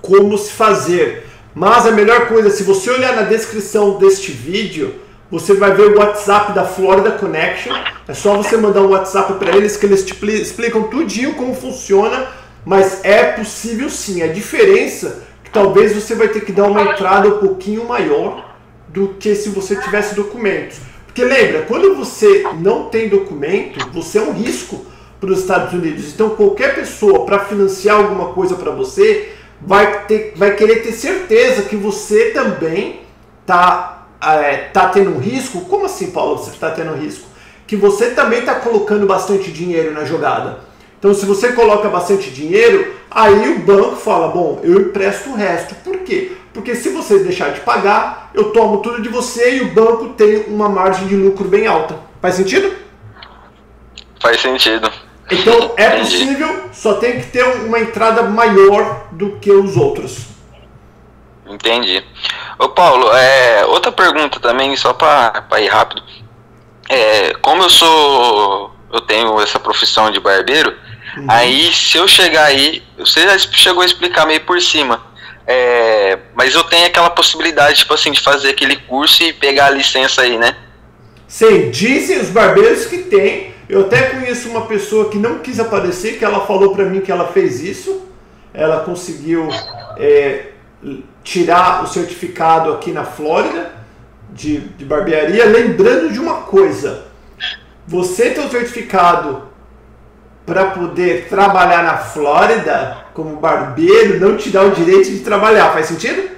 como 0.00 0.38
se 0.38 0.52
fazer. 0.52 1.26
Mas 1.52 1.86
a 1.86 1.90
melhor 1.90 2.28
coisa, 2.28 2.50
se 2.50 2.62
você 2.62 2.90
olhar 2.90 3.16
na 3.16 3.22
descrição 3.22 3.98
deste 3.98 4.30
vídeo, 4.30 4.94
você 5.30 5.54
vai 5.54 5.72
ver 5.72 5.90
o 5.90 5.98
WhatsApp 5.98 6.52
da 6.52 6.64
Florida 6.64 7.12
Connection. 7.12 7.74
É 8.06 8.14
só 8.14 8.36
você 8.36 8.56
mandar 8.56 8.82
um 8.82 8.90
WhatsApp 8.90 9.32
para 9.34 9.56
eles 9.56 9.76
que 9.76 9.86
eles 9.86 10.04
te 10.04 10.14
explicam 10.40 10.84
tudinho 10.84 11.34
como 11.34 11.54
funciona. 11.54 12.28
Mas 12.64 13.04
é 13.04 13.24
possível 13.32 13.90
sim. 13.90 14.22
A 14.22 14.28
diferença 14.28 15.25
talvez 15.52 15.94
você 15.94 16.14
vai 16.14 16.28
ter 16.28 16.40
que 16.40 16.52
dar 16.52 16.64
uma 16.64 16.82
entrada 16.82 17.28
um 17.28 17.38
pouquinho 17.38 17.84
maior 17.86 18.54
do 18.88 19.08
que 19.18 19.34
se 19.34 19.50
você 19.50 19.76
tivesse 19.76 20.14
documentos. 20.14 20.78
Porque 21.06 21.24
lembra, 21.24 21.62
quando 21.62 21.94
você 21.94 22.44
não 22.60 22.84
tem 22.84 23.08
documento, 23.08 23.90
você 23.92 24.18
é 24.18 24.22
um 24.22 24.32
risco 24.32 24.84
para 25.20 25.30
os 25.30 25.40
Estados 25.40 25.72
Unidos. 25.72 26.12
Então 26.12 26.30
qualquer 26.30 26.74
pessoa 26.74 27.24
para 27.24 27.40
financiar 27.40 27.96
alguma 27.96 28.32
coisa 28.32 28.54
para 28.54 28.70
você 28.70 29.32
vai, 29.60 30.04
ter, 30.04 30.34
vai 30.36 30.54
querer 30.54 30.82
ter 30.82 30.92
certeza 30.92 31.62
que 31.62 31.76
você 31.76 32.30
também 32.30 33.00
está 33.40 34.08
é, 34.22 34.56
tá 34.72 34.88
tendo 34.88 35.10
um 35.10 35.18
risco. 35.18 35.62
Como 35.62 35.86
assim, 35.86 36.10
Paulo? 36.10 36.38
Você 36.38 36.50
está 36.50 36.70
tendo 36.70 36.92
um 36.92 36.96
risco? 36.96 37.26
Que 37.66 37.76
você 37.76 38.10
também 38.10 38.40
está 38.40 38.54
colocando 38.56 39.06
bastante 39.06 39.50
dinheiro 39.50 39.92
na 39.92 40.04
jogada. 40.04 40.60
Então, 40.98 41.12
se 41.14 41.26
você 41.26 41.52
coloca 41.52 41.88
bastante 41.88 42.30
dinheiro, 42.30 42.94
aí 43.10 43.52
o 43.54 43.58
banco 43.60 43.96
fala: 43.96 44.28
bom, 44.28 44.60
eu 44.62 44.80
empresto 44.80 45.30
o 45.30 45.36
resto. 45.36 45.74
Por 45.76 45.98
quê? 45.98 46.32
Porque 46.52 46.74
se 46.74 46.88
você 46.88 47.18
deixar 47.18 47.52
de 47.52 47.60
pagar, 47.60 48.30
eu 48.32 48.52
tomo 48.52 48.78
tudo 48.78 49.02
de 49.02 49.08
você 49.08 49.58
e 49.58 49.60
o 49.62 49.74
banco 49.74 50.10
tem 50.14 50.44
uma 50.48 50.68
margem 50.68 51.06
de 51.06 51.14
lucro 51.14 51.46
bem 51.46 51.66
alta. 51.66 51.98
Faz 52.20 52.34
sentido? 52.34 52.74
Faz 54.20 54.40
sentido. 54.40 54.90
Então 55.30 55.72
é 55.76 55.90
possível, 55.98 56.70
só 56.72 56.94
tem 56.94 57.20
que 57.20 57.26
ter 57.26 57.44
uma 57.44 57.80
entrada 57.80 58.22
maior 58.22 59.08
do 59.12 59.38
que 59.38 59.50
os 59.50 59.76
outros. 59.76 60.26
Entendi. 61.48 62.02
Ô 62.58 62.68
Paulo, 62.68 63.12
é, 63.12 63.64
outra 63.66 63.92
pergunta 63.92 64.40
também, 64.40 64.74
só 64.76 64.92
para 64.92 65.60
ir 65.60 65.68
rápido. 65.68 66.02
É, 66.88 67.34
como 67.34 67.62
eu 67.62 67.70
sou. 67.70 68.74
Eu 68.92 69.00
tenho 69.00 69.38
essa 69.40 69.58
profissão 69.58 70.10
de 70.10 70.20
barbeiro, 70.20 70.74
Uhum. 71.16 71.24
Aí, 71.28 71.72
se 71.72 71.96
eu 71.96 72.06
chegar 72.06 72.44
aí, 72.44 72.82
você 72.98 73.22
já 73.22 73.38
chegou 73.38 73.82
a 73.82 73.86
explicar 73.86 74.26
meio 74.26 74.40
por 74.42 74.60
cima. 74.60 75.02
É, 75.46 76.18
mas 76.34 76.54
eu 76.54 76.64
tenho 76.64 76.86
aquela 76.86 77.08
possibilidade, 77.08 77.78
tipo 77.78 77.94
assim, 77.94 78.10
de 78.10 78.20
fazer 78.20 78.50
aquele 78.50 78.76
curso 78.76 79.22
e 79.22 79.32
pegar 79.32 79.66
a 79.66 79.70
licença 79.70 80.22
aí, 80.22 80.36
né? 80.36 80.56
Sim, 81.28 81.70
dizem 81.70 82.20
os 82.20 82.30
barbeiros 82.30 82.86
que 82.86 82.98
tem. 82.98 83.54
Eu 83.68 83.82
até 83.82 84.02
conheço 84.10 84.48
uma 84.48 84.66
pessoa 84.66 85.08
que 85.08 85.18
não 85.18 85.38
quis 85.38 85.58
aparecer, 85.58 86.18
que 86.18 86.24
ela 86.24 86.46
falou 86.46 86.74
para 86.74 86.84
mim 86.84 87.00
que 87.00 87.10
ela 87.10 87.28
fez 87.28 87.62
isso. 87.62 88.06
Ela 88.52 88.80
conseguiu 88.80 89.48
é, 89.98 90.48
tirar 91.22 91.82
o 91.82 91.86
certificado 91.86 92.72
aqui 92.72 92.92
na 92.92 93.04
Flórida 93.04 93.72
de, 94.30 94.58
de 94.58 94.84
barbearia, 94.84 95.44
lembrando 95.46 96.12
de 96.12 96.18
uma 96.18 96.42
coisa: 96.42 97.06
você 97.86 98.30
ter 98.30 98.40
o 98.40 98.50
certificado 98.50 99.48
para 100.46 100.66
poder 100.66 101.26
trabalhar 101.28 101.82
na 101.82 101.98
Flórida 101.98 102.98
como 103.12 103.36
barbeiro 103.36 104.20
não 104.20 104.36
te 104.36 104.50
dá 104.50 104.62
o 104.62 104.70
direito 104.70 105.10
de 105.10 105.18
trabalhar. 105.18 105.72
Faz 105.72 105.86
sentido? 105.86 106.30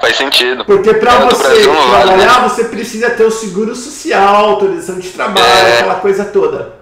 Faz 0.00 0.16
sentido. 0.16 0.64
Porque 0.64 0.94
para 0.94 1.18
você 1.26 1.42
Brasil, 1.42 1.72
trabalhar, 1.72 2.40
vale. 2.40 2.48
você 2.48 2.64
precisa 2.64 3.10
ter 3.10 3.24
o 3.24 3.30
seguro 3.30 3.74
social, 3.74 4.46
autorização 4.46 4.98
de 4.98 5.08
trabalho, 5.10 5.46
é. 5.46 5.74
aquela 5.74 5.96
coisa 5.96 6.24
toda. 6.24 6.78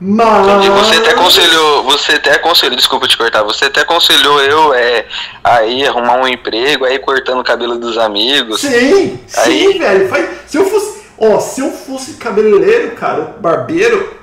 Mas... 0.00 0.64
E 0.64 0.70
você 0.70 0.96
até 0.96 1.10
aconselhou, 1.10 1.84
você 1.84 2.12
até 2.12 2.32
aconselhou, 2.32 2.76
desculpa 2.76 3.06
te 3.06 3.18
cortar, 3.18 3.42
você 3.42 3.66
até 3.66 3.82
aconselhou 3.82 4.40
eu 4.40 4.72
é, 4.72 5.04
aí 5.44 5.86
arrumar 5.86 6.16
um 6.22 6.26
emprego, 6.26 6.86
aí 6.86 6.98
cortando 6.98 7.40
o 7.40 7.44
cabelo 7.44 7.76
dos 7.76 7.98
amigos. 7.98 8.62
Sim, 8.62 8.68
aí... 8.74 9.20
sim, 9.26 9.78
velho. 9.78 10.10
Se 10.46 10.56
eu 10.56 10.64
fosse, 10.64 11.02
ó, 11.18 11.38
se 11.38 11.60
eu 11.60 11.70
fosse 11.70 12.14
cabeleireiro, 12.14 12.92
cara, 12.92 13.36
barbeiro, 13.38 14.19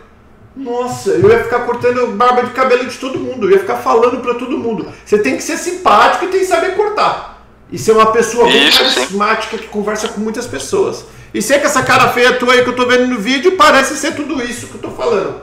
nossa, 0.57 1.11
eu 1.11 1.29
ia 1.29 1.43
ficar 1.43 1.59
cortando 1.59 2.07
barba 2.13 2.43
de 2.43 2.51
cabelo 2.51 2.85
de 2.85 2.97
todo 2.97 3.19
mundo, 3.19 3.47
eu 3.47 3.51
ia 3.51 3.59
ficar 3.59 3.77
falando 3.77 4.21
para 4.21 4.33
todo 4.33 4.57
mundo. 4.57 4.91
Você 5.05 5.19
tem 5.19 5.37
que 5.37 5.43
ser 5.43 5.57
simpático 5.57 6.25
e 6.25 6.29
tem 6.29 6.39
que 6.39 6.47
saber 6.47 6.75
cortar. 6.75 7.45
E 7.71 7.77
ser 7.77 7.91
uma 7.91 8.11
pessoa 8.11 8.45
bem 8.45 8.71
carismática 8.71 9.57
que 9.57 9.67
conversa 9.67 10.07
com 10.07 10.19
muitas 10.19 10.47
pessoas. 10.47 11.05
E 11.33 11.41
sei 11.41 11.59
que 11.59 11.67
essa 11.67 11.83
cara 11.83 12.09
feia 12.09 12.33
tua 12.33 12.53
aí 12.53 12.63
que 12.63 12.69
eu 12.69 12.75
tô 12.75 12.87
vendo 12.87 13.07
no 13.07 13.19
vídeo 13.19 13.55
parece 13.55 13.95
ser 13.95 14.15
tudo 14.15 14.41
isso 14.43 14.67
que 14.67 14.75
eu 14.75 14.81
tô 14.81 14.89
falando. 14.89 15.41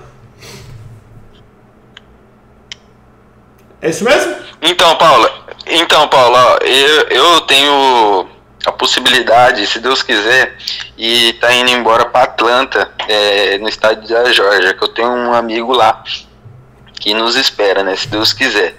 É 3.81 3.91
isso 3.91 4.03
mesmo? 4.03 4.35
Então, 4.63 4.97
Paula, 4.97 5.31
então, 5.67 6.09
Paula, 6.09 6.59
eu, 6.63 7.03
eu 7.11 7.41
tenho 7.43 8.27
a 8.67 8.73
possibilidade, 8.73 9.67
se 9.67 9.79
Deus 9.79 10.03
quiser, 10.03 10.57
e 10.97 11.33
tá 11.35 11.53
indo 11.53 11.71
embora 11.71 12.07
para 12.07 12.25
Atlanta, 12.25 12.91
é, 13.09 13.59
no 13.59 13.69
estado 13.69 14.07
da 14.07 14.33
Georgia, 14.33 14.75
que 14.75 14.85
eu 14.85 14.89
tenho 14.89 15.11
um 15.11 15.35
amigo 15.35 15.73
lá 15.73 16.03
que 16.95 17.13
nos 17.13 17.37
espera, 17.37 17.83
né, 17.83 17.95
se 17.97 18.09
Deus 18.09 18.33
quiser. 18.33 18.75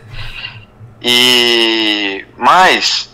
E 1.02 2.26
mas 2.38 3.10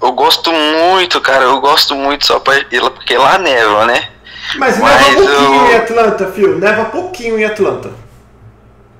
eu 0.00 0.12
gosto 0.12 0.52
muito, 0.52 1.20
cara, 1.20 1.44
eu 1.44 1.60
gosto 1.60 1.94
muito 1.94 2.24
só 2.24 2.38
pra, 2.38 2.54
porque 2.94 3.16
lá 3.16 3.38
neva, 3.38 3.86
né? 3.86 4.08
Mas, 4.56 4.78
mas 4.78 5.00
neva 5.00 5.16
pouquinho 5.16 5.54
eu... 5.54 5.72
em 5.72 5.76
Atlanta, 5.76 6.26
fio, 6.32 6.58
neva 6.58 6.84
pouquinho 6.86 7.38
em 7.38 7.44
Atlanta. 7.44 7.90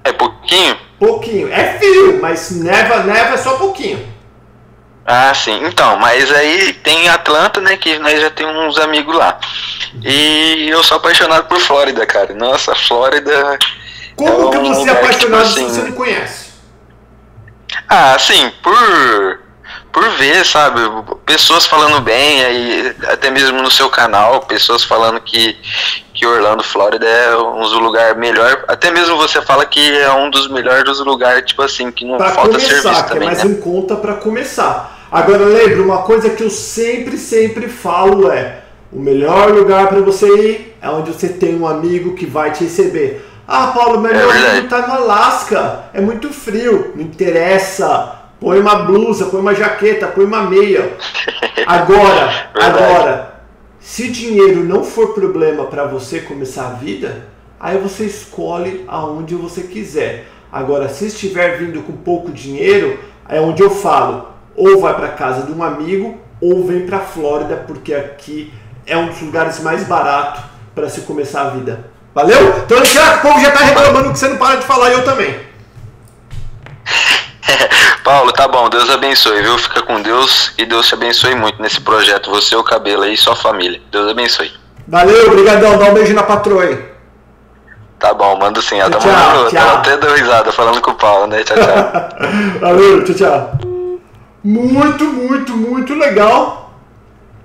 É 0.05 0.13
pouquinho? 0.13 0.77
Pouquinho. 0.99 1.53
É 1.53 1.79
frio, 1.79 2.19
mas 2.21 2.51
neva, 2.51 3.05
neva 3.05 3.39
só 3.39 3.57
pouquinho. 3.57 4.18
Ah, 5.11 5.33
sim. 5.35 5.59
Então, 5.65 5.97
mas 5.97 6.31
aí 6.31 6.75
tem 6.75 7.09
Atlanta, 7.09 7.63
né? 7.63 7.79
Que 7.79 7.99
nós 7.99 8.21
já 8.21 8.29
temos 8.29 8.55
uns 8.55 8.79
amigos 8.79 9.17
lá. 9.17 9.39
E 10.05 10.69
eu 10.69 10.85
sou 10.85 10.99
apaixonado 10.99 11.49
por 11.49 11.59
Flórida, 11.59 12.05
cara. 12.05 12.35
Nossa, 12.35 12.75
Flórida. 12.75 13.59
Como 14.15 14.29
é 14.29 14.35
um 14.35 14.51
que 14.51 14.69
você 14.69 14.91
é 14.91 14.93
apaixonado 14.93 15.19
tipo, 15.19 15.37
assim, 15.37 15.69
se 15.71 15.77
você 15.77 15.89
não 15.89 15.93
conhece? 15.93 16.49
Ah, 17.89 18.19
sim, 18.19 18.53
por 18.63 19.41
por 19.91 20.11
ver, 20.11 20.45
sabe? 20.45 20.81
Pessoas 21.25 21.65
falando 21.65 22.03
bem, 22.03 22.45
aí, 22.45 22.95
até 23.09 23.31
mesmo 23.31 23.63
no 23.63 23.71
seu 23.71 23.89
canal, 23.89 24.43
pessoas 24.43 24.85
falando 24.85 25.19
que, 25.21 25.57
que 26.13 26.27
Orlando, 26.27 26.63
Flórida 26.63 27.07
é 27.07 27.35
um 27.35 27.61
dos 27.61 27.73
lugares 27.73 28.17
melhor. 28.19 28.65
Até 28.69 28.91
mesmo 28.91 29.17
você 29.17 29.41
fala 29.41 29.65
que 29.65 29.99
é 29.99 30.13
um 30.13 30.29
dos 30.29 30.49
melhores 30.49 30.85
dos 30.85 31.01
lugares, 31.01 31.47
tipo 31.47 31.63
assim, 31.63 31.91
que 31.91 32.05
não 32.05 32.19
pra 32.19 32.33
falta 32.33 32.51
começar, 32.51 32.69
serviço 32.69 33.05
que 33.05 33.09
também. 33.09 33.29
É 33.29 33.33
mais 33.33 33.45
né? 33.45 33.51
em 33.51 33.61
conta 33.61 33.97
para 33.97 34.15
começar. 34.17 34.98
Agora 35.11 35.45
lembra, 35.45 35.83
uma 35.83 36.03
coisa 36.03 36.31
que 36.31 36.43
eu 36.43 36.51
sempre, 36.51 37.17
sempre 37.17 37.69
falo 37.69 38.31
é 38.31 38.61
o 38.93 38.99
melhor 38.99 39.51
lugar 39.53 39.89
para 39.89 40.01
você 40.01 40.27
ir 40.27 40.77
é 40.81 40.89
onde 40.89 41.13
você 41.13 41.29
tem 41.29 41.59
um 41.59 41.67
amigo 41.67 42.15
que 42.15 42.27
vai 42.27 42.53
te 42.53 42.65
receber. 42.65 43.27
Ah, 43.47 43.69
Paulo, 43.69 44.01
meu 44.01 44.13
é 44.13 44.51
amigo 44.51 44.69
tá 44.69 44.87
no 44.87 44.95
Alasca, 44.95 45.85
é 45.93 46.01
muito 46.01 46.31
frio, 46.33 46.93
não 46.95 47.03
interessa 47.03 48.19
põe 48.41 48.59
uma 48.61 48.77
blusa, 48.77 49.27
põe 49.27 49.41
uma 49.41 49.55
jaqueta, 49.55 50.07
põe 50.07 50.25
uma 50.25 50.43
meia. 50.43 50.97
Agora, 51.67 52.51
agora, 52.55 53.41
se 53.79 54.09
dinheiro 54.09 54.65
não 54.65 54.83
for 54.83 55.13
problema 55.13 55.67
para 55.67 55.85
você 55.85 56.21
começar 56.21 56.69
a 56.69 56.73
vida, 56.73 57.27
aí 57.61 57.77
você 57.77 58.05
escolhe 58.05 58.85
aonde 58.89 59.35
você 59.35 59.63
quiser. 59.63 60.29
Agora, 60.51 60.89
se 60.89 61.07
estiver 61.07 61.59
vindo 61.59 61.83
com 61.83 61.93
pouco 61.93 62.31
dinheiro, 62.31 62.99
é 63.29 63.39
onde 63.39 63.63
eu 63.63 63.69
falo, 63.69 64.29
ou 64.59 64.81
vai 64.81 64.95
para 64.95 65.09
casa 65.09 65.47
de 65.47 65.53
um 65.53 65.63
amigo 65.63 66.19
ou 66.41 66.67
vem 66.67 66.87
para 66.87 67.01
Flórida, 67.01 67.65
porque 67.67 67.95
aqui 67.95 68.53
é 68.87 68.97
um 68.97 69.07
dos 69.07 69.21
lugares 69.21 69.61
mais 69.61 69.85
baratos 69.85 70.43
para 70.75 70.89
se 70.89 71.03
começar 71.03 71.43
a 71.43 71.51
vida. 71.51 71.91
Valeu? 72.15 72.59
Então, 72.65 72.85
já, 72.85 73.17
o 73.17 73.21
povo 73.21 73.41
já 73.41 73.51
tá 73.51 73.61
reclamando 73.61 74.13
que 74.13 74.19
você 74.19 74.29
não 74.29 74.37
para 74.37 74.57
de 74.57 74.67
falar 74.67 74.91
eu 74.91 75.05
também. 75.05 75.39
Paulo, 78.03 78.33
tá 78.33 78.49
bom, 78.49 78.69
Deus 78.69 78.89
abençoe, 78.91 79.43
viu? 79.43 79.59
Fica 79.59 79.83
com 79.83 80.01
Deus 80.01 80.53
e 80.57 80.65
Deus 80.65 80.87
te 80.87 80.95
abençoe 80.95 81.35
muito 81.35 81.61
nesse 81.61 81.81
projeto, 81.81 82.31
você, 82.31 82.57
o 82.57 82.65
cabelo 82.65 83.03
aí 83.03 83.15
e 83.15 83.17
sua 83.17 83.37
família. 83.37 83.81
Deus 83.91 84.11
abençoe. 84.11 84.51
Valeu, 84.87 85.27
obrigadão, 85.27 85.77
dá 85.79 85.87
um 85.87 85.95
beijo 85.95 86.15
na 86.15 86.23
patroa 86.23 86.65
aí. 86.65 86.89
Tá 87.99 88.15
bom, 88.15 88.39
mando 88.39 88.63
sim. 88.63 88.79
Ela 88.79 88.91
tá 88.91 88.99
mandando, 88.99 89.51
tchau. 89.51 89.77
até 89.77 89.97
deu 89.97 90.15
risada 90.15 90.53
falando 90.53 90.81
com 90.81 90.93
o 90.93 90.95
Paulo, 90.95 91.27
né? 91.27 91.43
Tchau, 91.43 91.57
tchau. 91.57 92.09
Valeu, 92.61 93.05
tchau, 93.05 93.15
tchau. 93.15 93.68
Muito, 94.43 95.05
muito, 95.05 95.57
muito 95.57 95.95
legal. 95.95 96.73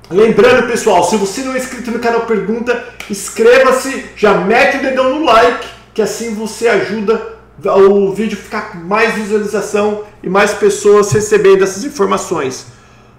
Lembrando, 0.09 0.67
pessoal, 0.67 1.03
se 1.03 1.17
você 1.17 1.41
não 1.41 1.53
é 1.53 1.57
inscrito 1.57 1.89
no 1.89 1.99
canal 1.99 2.21
Pergunta, 2.21 2.87
inscreva-se, 3.09 4.11
já 4.15 4.33
mete 4.33 4.77
o 4.77 4.81
dedão 4.81 5.17
no 5.17 5.25
like, 5.25 5.67
que 5.93 6.01
assim 6.01 6.35
você 6.35 6.67
ajuda 6.67 7.33
o 7.65 8.11
vídeo 8.11 8.37
ficar 8.37 8.71
com 8.71 8.77
mais 8.79 9.13
visualização 9.15 10.03
e 10.21 10.29
mais 10.29 10.53
pessoas 10.53 11.11
recebendo 11.11 11.63
essas 11.63 11.83
informações. 11.83 12.67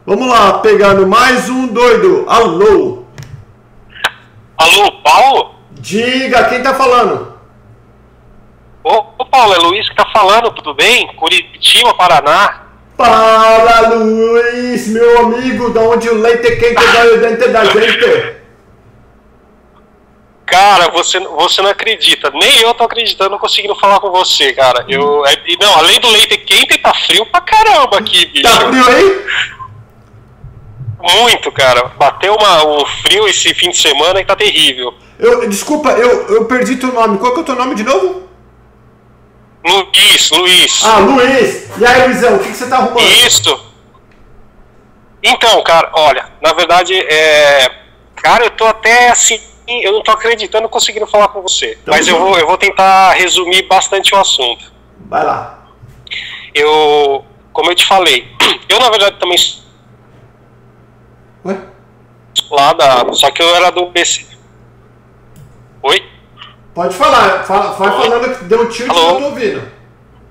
Vamos 0.07 0.29
lá, 0.29 0.59
pegando 0.59 1.07
mais 1.07 1.49
um 1.49 1.67
doido. 1.67 2.25
Alô? 2.29 3.05
Alô, 4.57 4.93
Paulo? 5.03 5.55
Diga, 5.73 6.45
quem 6.49 6.63
tá 6.63 6.75
falando? 6.75 7.35
Ô, 8.83 9.05
ô 9.19 9.27
Paulo, 9.27 9.55
é 9.55 9.59
Luiz 9.59 9.89
que 9.89 9.97
tá 9.97 10.07
falando, 10.13 10.53
tudo 10.53 10.75
bem? 10.75 11.07
Curitiba, 11.17 11.95
Paraná. 11.95 12.64
Fala, 12.97 13.95
Luiz, 13.95 14.87
meu 14.89 15.19
amigo, 15.21 15.71
da 15.71 15.81
onde 15.81 16.09
o 16.09 16.21
leite 16.21 16.57
quente 16.57 16.75
vai 16.75 17.19
dentro 17.19 17.53
da 17.53 17.65
gente. 17.65 18.35
Cara, 20.47 20.91
você, 20.91 21.19
você 21.19 21.63
não 21.63 21.71
acredita. 21.71 22.31
Nem 22.31 22.61
eu 22.61 22.73
tô 22.75 22.85
acreditando 22.85 23.39
conseguindo 23.39 23.75
falar 23.75 23.99
com 23.99 24.11
você, 24.11 24.53
cara. 24.53 24.85
Eu, 24.89 25.27
é, 25.27 25.37
não, 25.61 25.75
além 25.79 25.99
do 25.99 26.09
leite 26.09 26.37
quente, 26.39 26.79
tá 26.79 26.95
frio 26.95 27.27
pra 27.27 27.41
caramba 27.41 27.99
aqui, 27.99 28.27
bicho. 28.27 28.45
Tá 28.45 28.69
frio 28.69 28.89
aí? 28.89 29.27
Muito, 31.17 31.51
cara. 31.51 31.91
Bateu 31.99 32.35
uma, 32.35 32.65
o 32.65 32.87
frio 32.87 33.27
esse 33.27 33.53
fim 33.55 33.71
de 33.71 33.79
semana 33.79 34.21
e 34.21 34.25
tá 34.25 34.37
terrível. 34.37 34.95
Eu, 35.19 35.49
desculpa, 35.49 35.91
eu, 35.91 36.29
eu 36.29 36.45
perdi 36.45 36.77
teu 36.77 36.93
nome. 36.93 37.19
Qual 37.19 37.33
que 37.33 37.39
é 37.41 37.43
o 37.43 37.47
teu 37.47 37.57
nome 37.57 37.75
de 37.75 37.83
novo? 37.83 38.29
Luiz, 39.65 40.31
Luiz. 40.31 40.85
Ah, 40.85 40.99
Luiz. 40.99 41.71
E 41.79 41.87
aí, 41.87 42.07
Luizão, 42.07 42.37
o 42.37 42.39
que, 42.39 42.51
que 42.51 42.57
você 42.57 42.69
tá 42.69 42.77
arrumando? 42.79 43.01
Isso. 43.01 43.73
Então, 45.23 45.63
cara, 45.63 45.91
olha, 45.95 46.33
na 46.43 46.53
verdade, 46.53 46.95
é. 46.95 47.71
Cara, 48.17 48.45
eu 48.45 48.51
tô 48.51 48.67
até 48.67 49.09
assim 49.09 49.41
eu 49.67 49.93
não 49.93 50.03
tô 50.03 50.11
acreditando 50.11 50.69
conseguindo 50.69 51.07
falar 51.07 51.29
com 51.29 51.41
você. 51.41 51.79
Então, 51.81 51.95
mas 51.95 52.07
eu 52.07 52.19
vou, 52.19 52.39
eu 52.39 52.47
vou 52.47 52.59
tentar 52.59 53.13
resumir 53.13 53.63
bastante 53.63 54.15
o 54.15 54.19
assunto. 54.19 54.73
Vai 55.07 55.25
lá. 55.25 55.67
Eu, 56.55 57.25
como 57.53 57.71
eu 57.71 57.75
te 57.75 57.87
falei, 57.87 58.29
eu 58.69 58.79
na 58.79 58.91
verdade 58.91 59.19
também. 59.19 59.39
Ué? 61.45 61.59
Lá 62.51 62.73
da. 62.73 63.13
Só 63.13 63.31
que 63.31 63.43
eu 63.43 63.55
era 63.55 63.71
do 63.71 63.87
PC. 63.87 64.27
Oi? 65.83 66.14
Pode 66.75 66.95
falar, 66.95 67.45
fala, 67.45 67.73
vai 67.73 67.89
Oi? 67.89 68.03
falando 68.03 68.39
que 68.39 68.45
deu 68.45 68.63
um 68.63 68.69
tiro 68.69 68.93
que 68.93 68.99
eu 68.99 69.17
tô 69.17 69.25
ouvindo. 69.27 69.73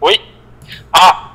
Oi? 0.02 0.22
Ah! 0.92 1.32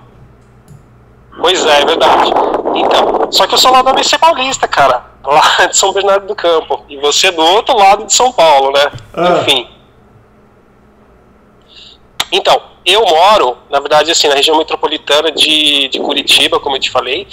Pois 1.40 1.64
é, 1.64 1.80
é 1.80 1.84
verdade. 1.84 2.30
Então, 2.74 3.32
só 3.32 3.46
que 3.46 3.54
eu 3.54 3.58
sou 3.58 3.72
lá 3.72 3.80
do 3.82 3.88
ABC 3.88 4.18
Paulista, 4.18 4.68
cara 4.68 5.08
lá 5.28 5.66
de 5.68 5.76
São 5.76 5.92
Bernardo 5.92 6.26
do 6.26 6.34
Campo. 6.34 6.84
E 6.88 6.96
você 6.98 7.30
do 7.30 7.42
outro 7.42 7.76
lado 7.76 8.06
de 8.06 8.12
São 8.12 8.32
Paulo, 8.32 8.72
né? 8.72 8.90
Ah. 9.14 9.40
Enfim. 9.40 9.68
Então, 12.32 12.60
eu 12.88 13.04
moro, 13.04 13.56
na 13.70 13.80
verdade, 13.80 14.10
assim, 14.10 14.28
na 14.28 14.34
região 14.34 14.56
metropolitana 14.56 15.30
de, 15.30 15.88
de 15.88 15.98
Curitiba, 15.98 16.58
como 16.58 16.76
eu 16.76 16.80
te 16.80 16.90
falei. 16.90 17.26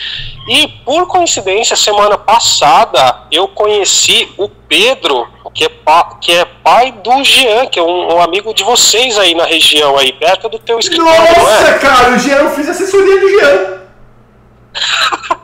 E, 0.48 0.68
por 0.84 1.08
coincidência, 1.08 1.76
semana 1.76 2.18
passada, 2.18 3.24
eu 3.32 3.48
conheci 3.48 4.32
o 4.38 4.50
Pedro, 4.50 5.28
que 5.54 5.66
é, 5.66 5.70
pa, 5.70 6.18
que 6.20 6.32
é 6.32 6.46
pai 6.46 6.92
do 6.92 7.24
Jean, 7.24 7.68
que 7.68 7.80
é 7.80 7.84
um, 7.84 8.16
um, 8.16 8.22
amigo 8.22 8.54
de 8.54 8.64
vocês 8.64 9.18
aí 9.18 9.34
na 9.34 9.46
região, 9.46 9.98
aí 9.98 10.12
perto 10.12 10.50
do 10.50 10.60
teu 10.60 10.78
escritório. 10.80 11.22
Nossa, 11.38 11.68
é? 11.68 11.80
cara, 11.80 12.16
o 12.16 12.20
Jean, 12.20 12.36
eu 12.36 12.52
fiz 12.52 12.68
assessoria 12.68 13.20
do 13.20 13.30
Jean. 13.30 13.76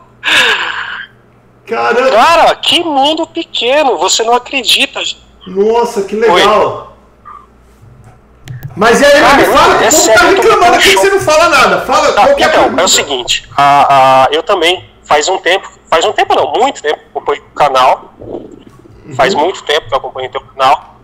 Caramba. 1.65 2.11
Cara, 2.11 2.55
que 2.55 2.83
mundo 2.83 3.25
pequeno, 3.25 3.97
você 3.97 4.23
não 4.23 4.33
acredita. 4.33 5.01
Nossa, 5.47 6.03
que 6.03 6.15
legal. 6.15 6.87
Oi. 6.87 6.90
Mas 8.75 9.01
e 9.01 9.05
aí, 9.05 9.19
Cara, 9.19 9.37
me 9.37 9.45
fala, 9.45 9.83
é 9.83 9.89
como 9.89 10.13
tá 10.13 10.25
reclamando 10.25 10.75
aqui 10.75 10.89
que 10.89 10.97
você 10.97 11.09
não 11.09 11.19
fala 11.19 11.49
nada? 11.49 11.81
Fala, 11.81 12.13
tá, 12.13 12.31
então, 12.31 12.79
é 12.79 12.83
o 12.83 12.87
seguinte, 12.87 13.49
a, 13.55 14.23
a, 14.23 14.27
eu 14.31 14.43
também, 14.43 14.89
faz 15.03 15.27
um 15.27 15.37
tempo, 15.37 15.69
faz 15.89 16.05
um 16.05 16.13
tempo 16.13 16.35
não, 16.35 16.51
muito 16.53 16.81
tempo, 16.81 16.99
acompanho 17.09 17.43
o 17.51 17.55
canal. 17.55 18.13
Uhum. 18.19 19.15
Faz 19.15 19.33
muito 19.33 19.63
tempo 19.63 19.87
que 19.87 19.93
eu 19.93 19.97
acompanho 19.97 20.29
o 20.29 20.31
teu 20.31 20.41
canal. 20.41 20.95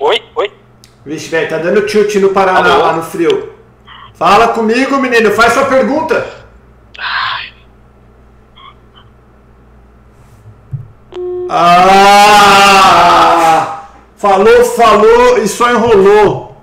Oi, 0.00 0.22
oi. 0.36 0.52
Vixe, 1.04 1.28
velho, 1.28 1.48
tá 1.48 1.58
dando 1.58 1.86
tilt 1.86 2.14
no 2.16 2.30
Paraná, 2.30 2.76
lá 2.76 2.92
no 2.92 3.02
frio. 3.02 3.54
Fala 4.14 4.48
comigo, 4.48 4.96
menino, 4.98 5.32
faz 5.32 5.52
sua 5.52 5.66
pergunta. 5.66 6.38
Ah! 11.50 13.77
Falou, 14.18 14.64
falou 14.64 15.38
e 15.38 15.46
só 15.46 15.70
enrolou. 15.70 16.60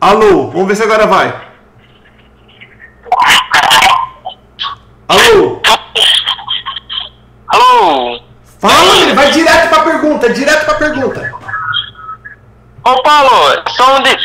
Alô, 0.00 0.50
vamos 0.50 0.66
ver 0.68 0.74
se 0.74 0.82
agora 0.82 1.06
vai. 1.06 1.28
Alô? 5.06 5.60
Alô? 7.48 8.20
Fala, 8.58 8.96
ele 9.02 9.12
vai 9.12 9.30
direto 9.32 9.68
pra 9.68 9.82
pergunta, 9.82 10.32
direto 10.32 10.64
pra 10.64 10.74
pergunta. 10.76 11.34
Ô 12.82 13.02
Paulo, 13.02 13.62
sou 13.76 14.02
de, 14.02 14.16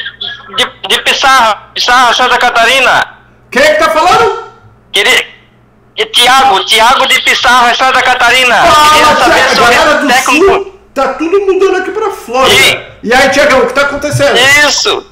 de, 0.56 0.88
de 0.88 1.02
Pissarra, 1.02 1.70
Pissarra, 1.74 2.14
Santa 2.14 2.38
Catarina. 2.38 3.18
Quem 3.52 3.62
é 3.62 3.74
que 3.74 3.84
tá 3.84 3.90
falando? 3.90 4.52
Queria, 4.94 5.28
Tiago, 6.14 6.64
Tiago 6.64 7.08
de 7.08 7.22
Pissarra, 7.22 7.76
Santa 7.76 8.02
Catarina. 8.02 8.56
Fala, 8.56 8.90
Queria 8.90 9.16
saber 9.16 9.50
sobre 9.50 10.00
do 10.00 10.08
técnico. 10.08 10.69
Tá 11.00 11.14
tudo 11.14 11.40
mudando 11.46 11.78
aqui 11.78 11.92
pra 11.92 12.12
Flórida. 12.12 12.54
E, 13.02 13.08
e 13.08 13.14
aí, 13.14 13.30
Tiagão, 13.30 13.62
o 13.62 13.68
que 13.68 13.74
tá 13.74 13.84
acontecendo? 13.84 14.38
Isso. 14.68 15.10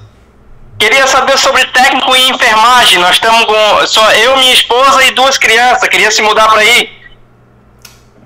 Queria 0.77 1.07
saber 1.07 1.37
sobre 1.37 1.63
técnico 1.67 2.13
em 2.13 2.29
enfermagem. 2.31 2.99
Nós 2.99 3.11
estamos 3.11 3.45
com 3.45 3.87
só 3.87 4.11
eu, 4.11 4.35
minha 4.35 4.51
esposa 4.51 5.01
e 5.05 5.11
duas 5.11 5.37
crianças. 5.37 5.87
Queria 5.87 6.11
se 6.11 6.21
mudar 6.21 6.49
para 6.49 6.59
aí. 6.59 6.89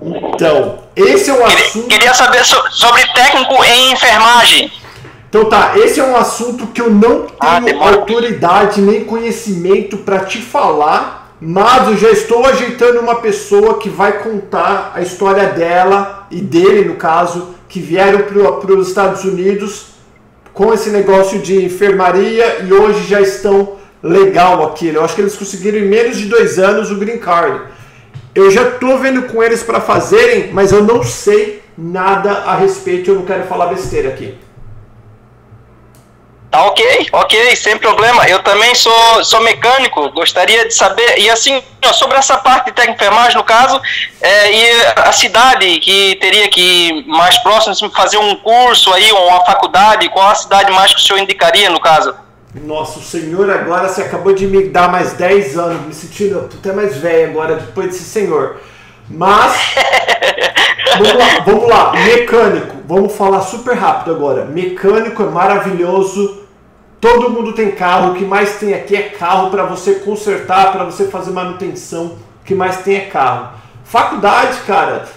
Então, 0.02 0.82
esse 0.96 1.30
é 1.30 1.34
um 1.34 1.46
assunto. 1.46 1.86
Queria 1.86 2.12
saber 2.14 2.44
so, 2.44 2.60
sobre 2.72 3.06
técnico 3.12 3.64
em 3.64 3.92
enfermagem. 3.92 4.72
Então 5.28 5.44
tá, 5.44 5.74
esse 5.76 6.00
é 6.00 6.04
um 6.04 6.16
assunto 6.16 6.66
que 6.66 6.80
eu 6.80 6.90
não 6.90 7.28
ah, 7.38 7.60
tenho 7.60 7.80
ah, 7.80 7.90
autoridade 7.90 8.80
nem 8.80 9.04
conhecimento 9.04 9.98
para 9.98 10.24
te 10.24 10.38
falar, 10.42 11.21
mas 11.44 11.88
eu 11.88 11.96
já 11.96 12.10
estou 12.10 12.46
ajeitando 12.46 13.00
uma 13.00 13.16
pessoa 13.16 13.78
que 13.78 13.88
vai 13.88 14.22
contar 14.22 14.92
a 14.94 15.02
história 15.02 15.48
dela 15.48 16.24
e 16.30 16.40
dele, 16.40 16.84
no 16.84 16.94
caso, 16.94 17.48
que 17.68 17.80
vieram 17.80 18.20
para 18.60 18.72
os 18.74 18.86
Estados 18.86 19.24
Unidos 19.24 19.86
com 20.52 20.72
esse 20.72 20.90
negócio 20.90 21.40
de 21.40 21.64
enfermaria 21.64 22.60
e 22.62 22.72
hoje 22.72 23.08
já 23.08 23.20
estão 23.20 23.72
legal 24.00 24.64
aqui. 24.68 24.86
Eu 24.86 25.04
acho 25.04 25.16
que 25.16 25.20
eles 25.20 25.34
conseguiram 25.34 25.78
em 25.78 25.88
menos 25.88 26.16
de 26.16 26.26
dois 26.26 26.60
anos 26.60 26.92
o 26.92 26.96
green 26.96 27.18
card. 27.18 27.62
Eu 28.36 28.48
já 28.48 28.62
estou 28.62 28.96
vendo 29.00 29.22
com 29.22 29.42
eles 29.42 29.64
para 29.64 29.80
fazerem, 29.80 30.52
mas 30.52 30.70
eu 30.70 30.84
não 30.84 31.02
sei 31.02 31.60
nada 31.76 32.30
a 32.30 32.54
respeito. 32.54 33.10
Eu 33.10 33.16
não 33.16 33.24
quero 33.24 33.48
falar 33.48 33.66
besteira 33.66 34.10
aqui. 34.10 34.38
Tá 36.52 36.66
ok, 36.66 37.08
ok, 37.12 37.56
sem 37.56 37.78
problema. 37.78 38.28
Eu 38.28 38.40
também 38.40 38.74
sou, 38.74 39.24
sou 39.24 39.40
mecânico, 39.40 40.10
gostaria 40.10 40.68
de 40.68 40.74
saber. 40.74 41.18
E 41.18 41.30
assim, 41.30 41.62
sobre 41.94 42.18
essa 42.18 42.36
parte 42.36 42.66
de 42.66 42.72
técnico 42.72 43.02
enfermagem, 43.02 43.38
no 43.38 43.42
caso, 43.42 43.80
é, 44.20 44.52
e 44.52 44.70
a 44.96 45.10
cidade 45.12 45.80
que 45.80 46.14
teria 46.16 46.50
que 46.50 47.06
mais 47.08 47.38
próximo, 47.38 47.90
fazer 47.90 48.18
um 48.18 48.36
curso 48.36 48.92
aí, 48.92 49.10
ou 49.10 49.28
uma 49.28 49.42
faculdade, 49.46 50.10
qual 50.10 50.28
a 50.28 50.34
cidade 50.34 50.70
mais 50.72 50.92
que 50.92 51.00
o 51.00 51.02
senhor 51.02 51.20
indicaria, 51.20 51.70
no 51.70 51.80
caso? 51.80 52.14
Nossa, 52.54 52.98
o 52.98 53.02
senhor 53.02 53.48
agora, 53.48 53.88
você 53.88 54.02
acabou 54.02 54.34
de 54.34 54.46
me 54.46 54.68
dar 54.68 54.92
mais 54.92 55.14
10 55.14 55.58
anos, 55.58 55.86
me 55.86 55.94
sentindo 55.94 56.50
até 56.54 56.70
mais 56.70 56.98
velho 56.98 57.30
agora, 57.30 57.56
depois 57.56 57.86
desse 57.86 58.04
senhor. 58.04 58.60
Mas, 59.08 59.54
vamos 60.98 61.14
lá, 61.14 61.40
vamos 61.46 61.68
lá, 61.68 61.92
mecânico, 61.92 62.76
vamos 62.86 63.16
falar 63.16 63.40
super 63.40 63.74
rápido 63.74 64.14
agora. 64.14 64.44
Mecânico 64.44 65.22
é 65.22 65.26
maravilhoso, 65.26 66.41
Todo 67.02 67.30
mundo 67.30 67.52
tem 67.52 67.72
carro, 67.72 68.12
o 68.12 68.14
que 68.14 68.24
mais 68.24 68.60
tem 68.60 68.74
aqui 68.74 68.94
é 68.94 69.08
carro 69.08 69.50
para 69.50 69.64
você 69.64 69.96
consertar, 69.96 70.70
para 70.70 70.84
você 70.84 71.08
fazer 71.08 71.32
manutenção, 71.32 72.16
o 72.40 72.44
que 72.44 72.54
mais 72.54 72.76
tem 72.76 72.94
é 72.94 73.00
carro. 73.06 73.58
Faculdade, 73.82 74.60
cara, 74.68 75.08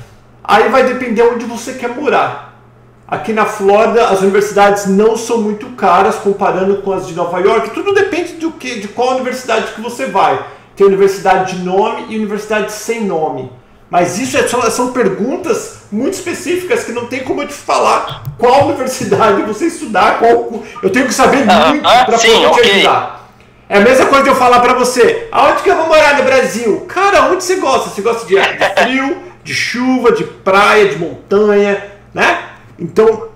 aí 0.43 0.67
vai 0.69 0.83
depender 0.83 1.21
onde 1.21 1.45
você 1.45 1.73
quer 1.73 1.89
morar. 1.89 2.59
Aqui 3.07 3.31
na 3.31 3.45
Flórida, 3.45 4.07
as 4.07 4.21
universidades 4.21 4.87
não 4.87 5.15
são 5.15 5.43
muito 5.43 5.75
caras 5.75 6.15
comparando 6.15 6.77
com 6.77 6.91
as 6.91 7.05
de 7.05 7.13
Nova 7.13 7.39
York. 7.39 7.69
Tudo 7.69 7.93
depende 7.93 8.33
do 8.33 8.49
que, 8.53 8.79
de 8.79 8.87
qual 8.87 9.11
universidade 9.11 9.73
que 9.73 9.81
você 9.81 10.07
vai. 10.07 10.43
Tem 10.75 10.87
universidade 10.87 11.55
de 11.55 11.63
nome 11.63 12.07
e 12.09 12.17
universidade 12.17 12.71
sem 12.71 13.05
nome. 13.05 13.51
Mas 13.89 14.17
isso 14.17 14.37
é, 14.37 14.47
são, 14.47 14.61
são 14.71 14.91
perguntas 14.91 15.79
muito 15.91 16.15
específicas 16.15 16.83
que 16.83 16.91
não 16.91 17.05
tem 17.05 17.23
como 17.23 17.43
eu 17.43 17.47
te 17.47 17.53
falar 17.53 18.23
qual 18.37 18.67
universidade 18.67 19.43
você 19.43 19.65
estudar, 19.65 20.19
qual. 20.19 20.63
Eu 20.81 20.89
tenho 20.89 21.05
que 21.05 21.13
saber 21.13 21.49
ah, 21.49 21.69
muito 21.69 21.87
ah, 21.87 22.05
para 22.05 22.17
poder 22.17 22.47
okay. 22.47 22.63
te 22.63 22.71
ajudar. 22.71 23.29
É 23.67 23.77
a 23.77 23.81
mesma 23.81 24.05
coisa 24.07 24.23
de 24.23 24.29
eu 24.29 24.35
falar 24.35 24.59
para 24.59 24.73
você, 24.73 25.27
aonde 25.31 25.63
que 25.63 25.69
eu 25.69 25.75
vou 25.75 25.87
morar 25.87 26.17
no 26.17 26.23
Brasil? 26.23 26.81
Cara, 26.87 27.31
onde 27.31 27.43
você 27.43 27.55
gosta? 27.55 27.89
Você 27.89 28.01
gosta 28.01 28.25
de, 28.27 28.35
de 28.35 28.39
frio, 28.83 29.17
de 29.43 29.53
chuva, 29.53 30.11
de 30.11 30.23
praia, 30.23 30.87
de 30.87 30.97
montanha, 30.97 31.83
né? 32.13 32.43
Então, 32.77 33.29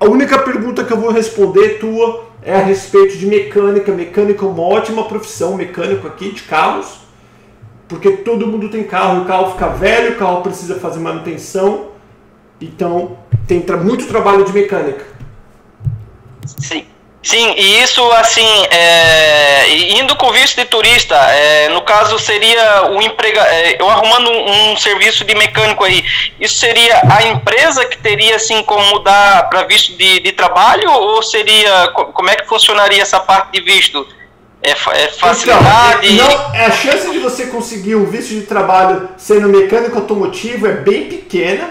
a 0.00 0.06
única 0.06 0.38
pergunta 0.38 0.82
que 0.82 0.92
eu 0.92 1.00
vou 1.00 1.10
responder 1.10 1.78
tua 1.78 2.24
é 2.42 2.54
a 2.54 2.62
respeito 2.62 3.16
de 3.16 3.26
mecânica. 3.26 3.92
Mecânica 3.92 4.44
é 4.44 4.48
uma 4.48 4.62
ótima 4.62 5.04
profissão, 5.04 5.54
mecânico 5.54 6.06
aqui 6.06 6.32
de 6.32 6.42
carros 6.42 7.05
porque 7.88 8.10
todo 8.18 8.46
mundo 8.46 8.68
tem 8.68 8.84
carro, 8.84 9.22
o 9.22 9.24
carro 9.24 9.52
fica 9.52 9.68
velho, 9.68 10.12
o 10.12 10.16
carro 10.16 10.42
precisa 10.42 10.80
fazer 10.80 11.00
manutenção, 11.00 11.88
então 12.60 13.18
tem 13.46 13.64
muito 13.82 14.06
trabalho 14.06 14.44
de 14.44 14.52
mecânica. 14.52 15.04
Sim. 16.44 16.86
Sim, 17.26 17.54
e 17.56 17.82
isso 17.82 18.00
assim, 18.12 18.46
é, 18.70 19.68
indo 19.98 20.14
com 20.14 20.30
visto 20.30 20.54
de 20.54 20.64
turista, 20.64 21.16
é, 21.16 21.68
no 21.70 21.82
caso 21.82 22.20
seria 22.20 22.88
o 22.92 23.02
emprega, 23.02 23.40
é, 23.40 23.82
eu 23.82 23.90
arrumando 23.90 24.30
um, 24.30 24.70
um, 24.70 24.76
serviço 24.76 25.24
de 25.24 25.34
mecânico 25.34 25.82
aí, 25.82 26.04
isso 26.38 26.54
seria 26.54 27.02
a 27.12 27.24
empresa 27.26 27.84
que 27.84 27.98
teria 27.98 28.36
assim 28.36 28.62
como 28.62 28.80
mudar 28.90 29.50
para 29.50 29.64
visto 29.64 29.96
de, 29.96 30.20
de 30.20 30.30
trabalho 30.30 30.88
ou 30.88 31.20
seria 31.20 31.88
como 31.88 32.30
é 32.30 32.36
que 32.36 32.46
funcionaria 32.46 33.02
essa 33.02 33.18
parte 33.18 33.50
de 33.54 33.60
visto? 33.60 34.06
É, 34.66 35.04
é 35.04 35.08
facilidade. 35.12 36.12
Então, 36.12 36.28
não, 36.28 36.54
a 36.54 36.70
chance 36.72 37.08
de 37.10 37.18
você 37.20 37.46
conseguir 37.46 37.94
um 37.94 38.04
visto 38.04 38.30
de 38.30 38.42
trabalho 38.42 39.08
sendo 39.16 39.48
mecânico 39.48 39.96
automotivo 39.96 40.66
é 40.66 40.72
bem 40.72 41.08
pequena. 41.08 41.70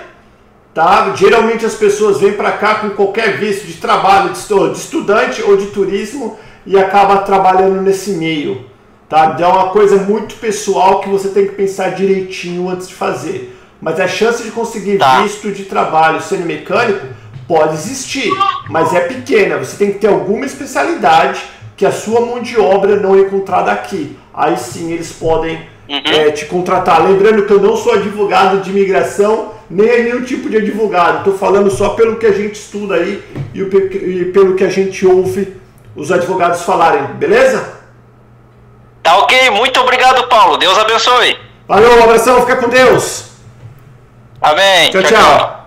Tá? 0.74 1.14
Geralmente 1.16 1.66
as 1.66 1.76
pessoas 1.76 2.20
vêm 2.20 2.34
para 2.34 2.54
cá 2.54 2.76
com 2.76 2.90
qualquer 2.92 3.38
visto 3.38 3.66
de 3.66 3.74
trabalho, 3.74 4.32
de 4.32 4.78
estudante 4.78 5.42
ou 5.42 5.56
de 5.56 5.68
turismo 5.68 6.38
e 6.66 6.78
acaba 6.78 7.18
trabalhando 7.20 7.82
nesse 7.82 8.12
meio. 8.12 8.66
Tá? 9.10 9.34
Então 9.34 9.50
é 9.50 9.54
uma 9.54 9.70
coisa 9.70 9.98
muito 9.98 10.36
pessoal 10.36 11.00
que 11.00 11.10
você 11.10 11.30
tem 11.30 11.48
que 11.48 11.54
pensar 11.54 11.90
direitinho 11.90 12.70
antes 12.70 12.88
de 12.88 12.94
fazer. 12.94 13.58
Mas 13.82 14.00
a 14.00 14.08
chance 14.08 14.42
de 14.44 14.52
conseguir 14.52 14.98
tá. 14.98 15.22
visto 15.22 15.52
de 15.52 15.64
trabalho 15.64 16.22
sendo 16.22 16.46
mecânico 16.46 17.06
pode 17.48 17.76
existir, 17.76 18.32
mas 18.70 18.94
é 18.94 19.02
pequena. 19.02 19.58
Você 19.58 19.78
tem 19.78 19.94
que 19.94 20.00
ter 20.00 20.08
alguma 20.08 20.46
especialidade 20.46 21.42
que 21.76 21.86
a 21.86 21.92
sua 21.92 22.22
mão 22.22 22.42
de 22.42 22.60
obra 22.60 22.96
não 22.96 23.16
é 23.16 23.22
encontrada 23.22 23.72
aqui. 23.72 24.18
Aí 24.34 24.58
sim 24.58 24.92
eles 24.92 25.12
podem 25.12 25.56
uhum. 25.90 26.02
é, 26.06 26.32
te 26.32 26.46
contratar. 26.46 27.06
Lembrando 27.06 27.46
que 27.46 27.54
eu 27.54 27.62
não 27.62 27.76
sou 27.76 27.94
advogado 27.94 28.62
de 28.62 28.70
imigração, 28.70 29.54
nem 29.70 29.88
é 29.88 30.04
nenhum 30.04 30.22
tipo 30.22 30.50
de 30.50 30.58
advogado. 30.58 31.20
Estou 31.20 31.38
falando 31.38 31.70
só 31.70 31.90
pelo 31.90 32.18
que 32.18 32.26
a 32.26 32.32
gente 32.32 32.56
estuda 32.56 32.96
aí 32.96 33.24
e, 33.54 33.62
e 33.62 34.26
pelo 34.26 34.56
que 34.56 34.64
a 34.64 34.70
gente 34.70 35.06
ouve 35.06 35.56
os 35.96 36.12
advogados 36.12 36.64
falarem, 36.64 37.04
beleza? 37.16 37.76
Tá 39.02 39.18
ok, 39.20 39.50
muito 39.52 39.80
obrigado, 39.80 40.28
Paulo. 40.28 40.58
Deus 40.58 40.78
abençoe. 40.78 41.38
Valeu, 41.68 42.00
um 42.00 42.04
abração, 42.04 42.42
fica 42.42 42.58
com 42.58 42.70
Deus. 42.70 43.26
Amém. 44.42 44.92
tchau. 44.92 45.02
tchau. 45.04 45.12
tchau. 45.12 45.65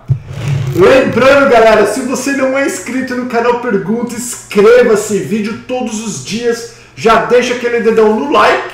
Lembrando, 0.79 1.49
galera, 1.49 1.85
se 1.87 1.99
você 2.03 2.31
não 2.31 2.57
é 2.57 2.65
inscrito 2.65 3.13
no 3.13 3.25
canal 3.25 3.59
Pergunta, 3.59 4.15
inscreva-se, 4.15 5.19
vídeo 5.19 5.63
todos 5.67 6.01
os 6.01 6.23
dias, 6.23 6.75
já 6.95 7.25
deixa 7.25 7.53
aquele 7.55 7.81
dedão 7.81 8.17
no 8.17 8.31
like. 8.31 8.69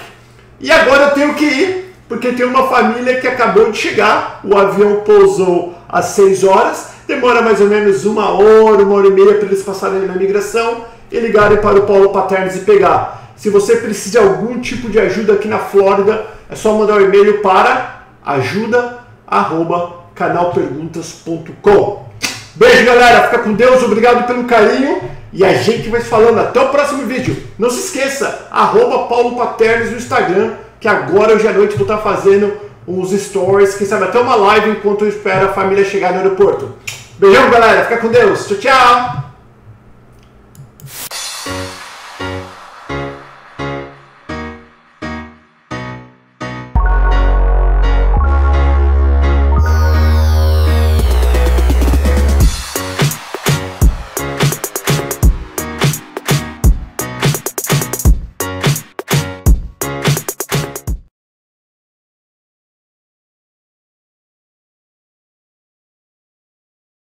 E 0.59 0.71
agora 0.71 1.05
eu 1.05 1.11
tenho 1.15 1.33
que 1.33 1.45
ir, 1.45 1.95
porque 2.07 2.31
tem 2.33 2.45
uma 2.45 2.67
família 2.67 3.19
que 3.19 3.27
acabou 3.27 3.71
de 3.71 3.79
chegar, 3.79 4.39
o 4.43 4.55
avião 4.55 4.97
pousou 4.97 5.73
às 5.89 6.05
6 6.09 6.43
horas, 6.43 6.89
demora 7.07 7.41
mais 7.41 7.59
ou 7.59 7.65
menos 7.65 8.05
uma 8.05 8.29
hora, 8.29 8.83
uma 8.83 8.97
hora 8.97 9.07
e 9.07 9.11
meia 9.11 9.33
para 9.39 9.47
eles 9.47 9.63
passarem 9.63 10.01
na 10.01 10.13
migração 10.13 10.85
e 11.11 11.19
ligarem 11.19 11.57
para 11.57 11.79
o 11.79 11.87
Paulo 11.87 12.11
Paternes 12.11 12.55
e 12.55 12.59
pegar. 12.59 13.31
Se 13.35 13.49
você 13.49 13.77
precisa 13.77 14.19
de 14.19 14.27
algum 14.27 14.59
tipo 14.61 14.91
de 14.91 14.99
ajuda 14.99 15.33
aqui 15.33 15.47
na 15.47 15.57
Flórida, 15.57 16.23
é 16.51 16.55
só 16.55 16.71
mandar 16.75 16.97
um 16.97 17.01
e-mail 17.01 17.41
para 17.41 18.03
ajuda@canalperguntas.com. 20.15 22.05
Beijo, 22.55 22.85
galera. 22.85 23.23
Fica 23.27 23.39
com 23.39 23.53
Deus. 23.53 23.83
Obrigado 23.83 24.25
pelo 24.25 24.45
carinho. 24.45 25.01
E 25.33 25.43
a 25.43 25.53
gente 25.53 25.89
vai 25.89 26.01
falando. 26.01 26.39
Até 26.39 26.59
o 26.61 26.69
próximo 26.69 27.03
vídeo. 27.05 27.35
Não 27.59 27.69
se 27.69 27.85
esqueça, 27.85 28.47
arroba 28.49 29.07
Paulo 29.07 29.31
no 29.31 29.97
Instagram, 29.97 30.53
que 30.79 30.87
agora 30.87 31.33
hoje 31.33 31.47
à 31.47 31.51
noite 31.51 31.75
vou 31.75 31.83
estar 31.83 31.97
fazendo 31.97 32.53
uns 32.87 33.11
stories, 33.11 33.75
quem 33.75 33.87
sabe 33.87 34.05
até 34.05 34.19
uma 34.19 34.35
live 34.35 34.69
enquanto 34.71 35.05
eu 35.05 35.09
espero 35.09 35.47
a 35.47 35.53
família 35.53 35.83
chegar 35.83 36.13
no 36.13 36.19
aeroporto. 36.19 36.75
Beijão, 37.17 37.49
galera. 37.49 37.83
Fica 37.83 37.97
com 37.97 38.07
Deus. 38.07 38.47
Tchau, 38.47 38.57
tchau. 38.57 39.34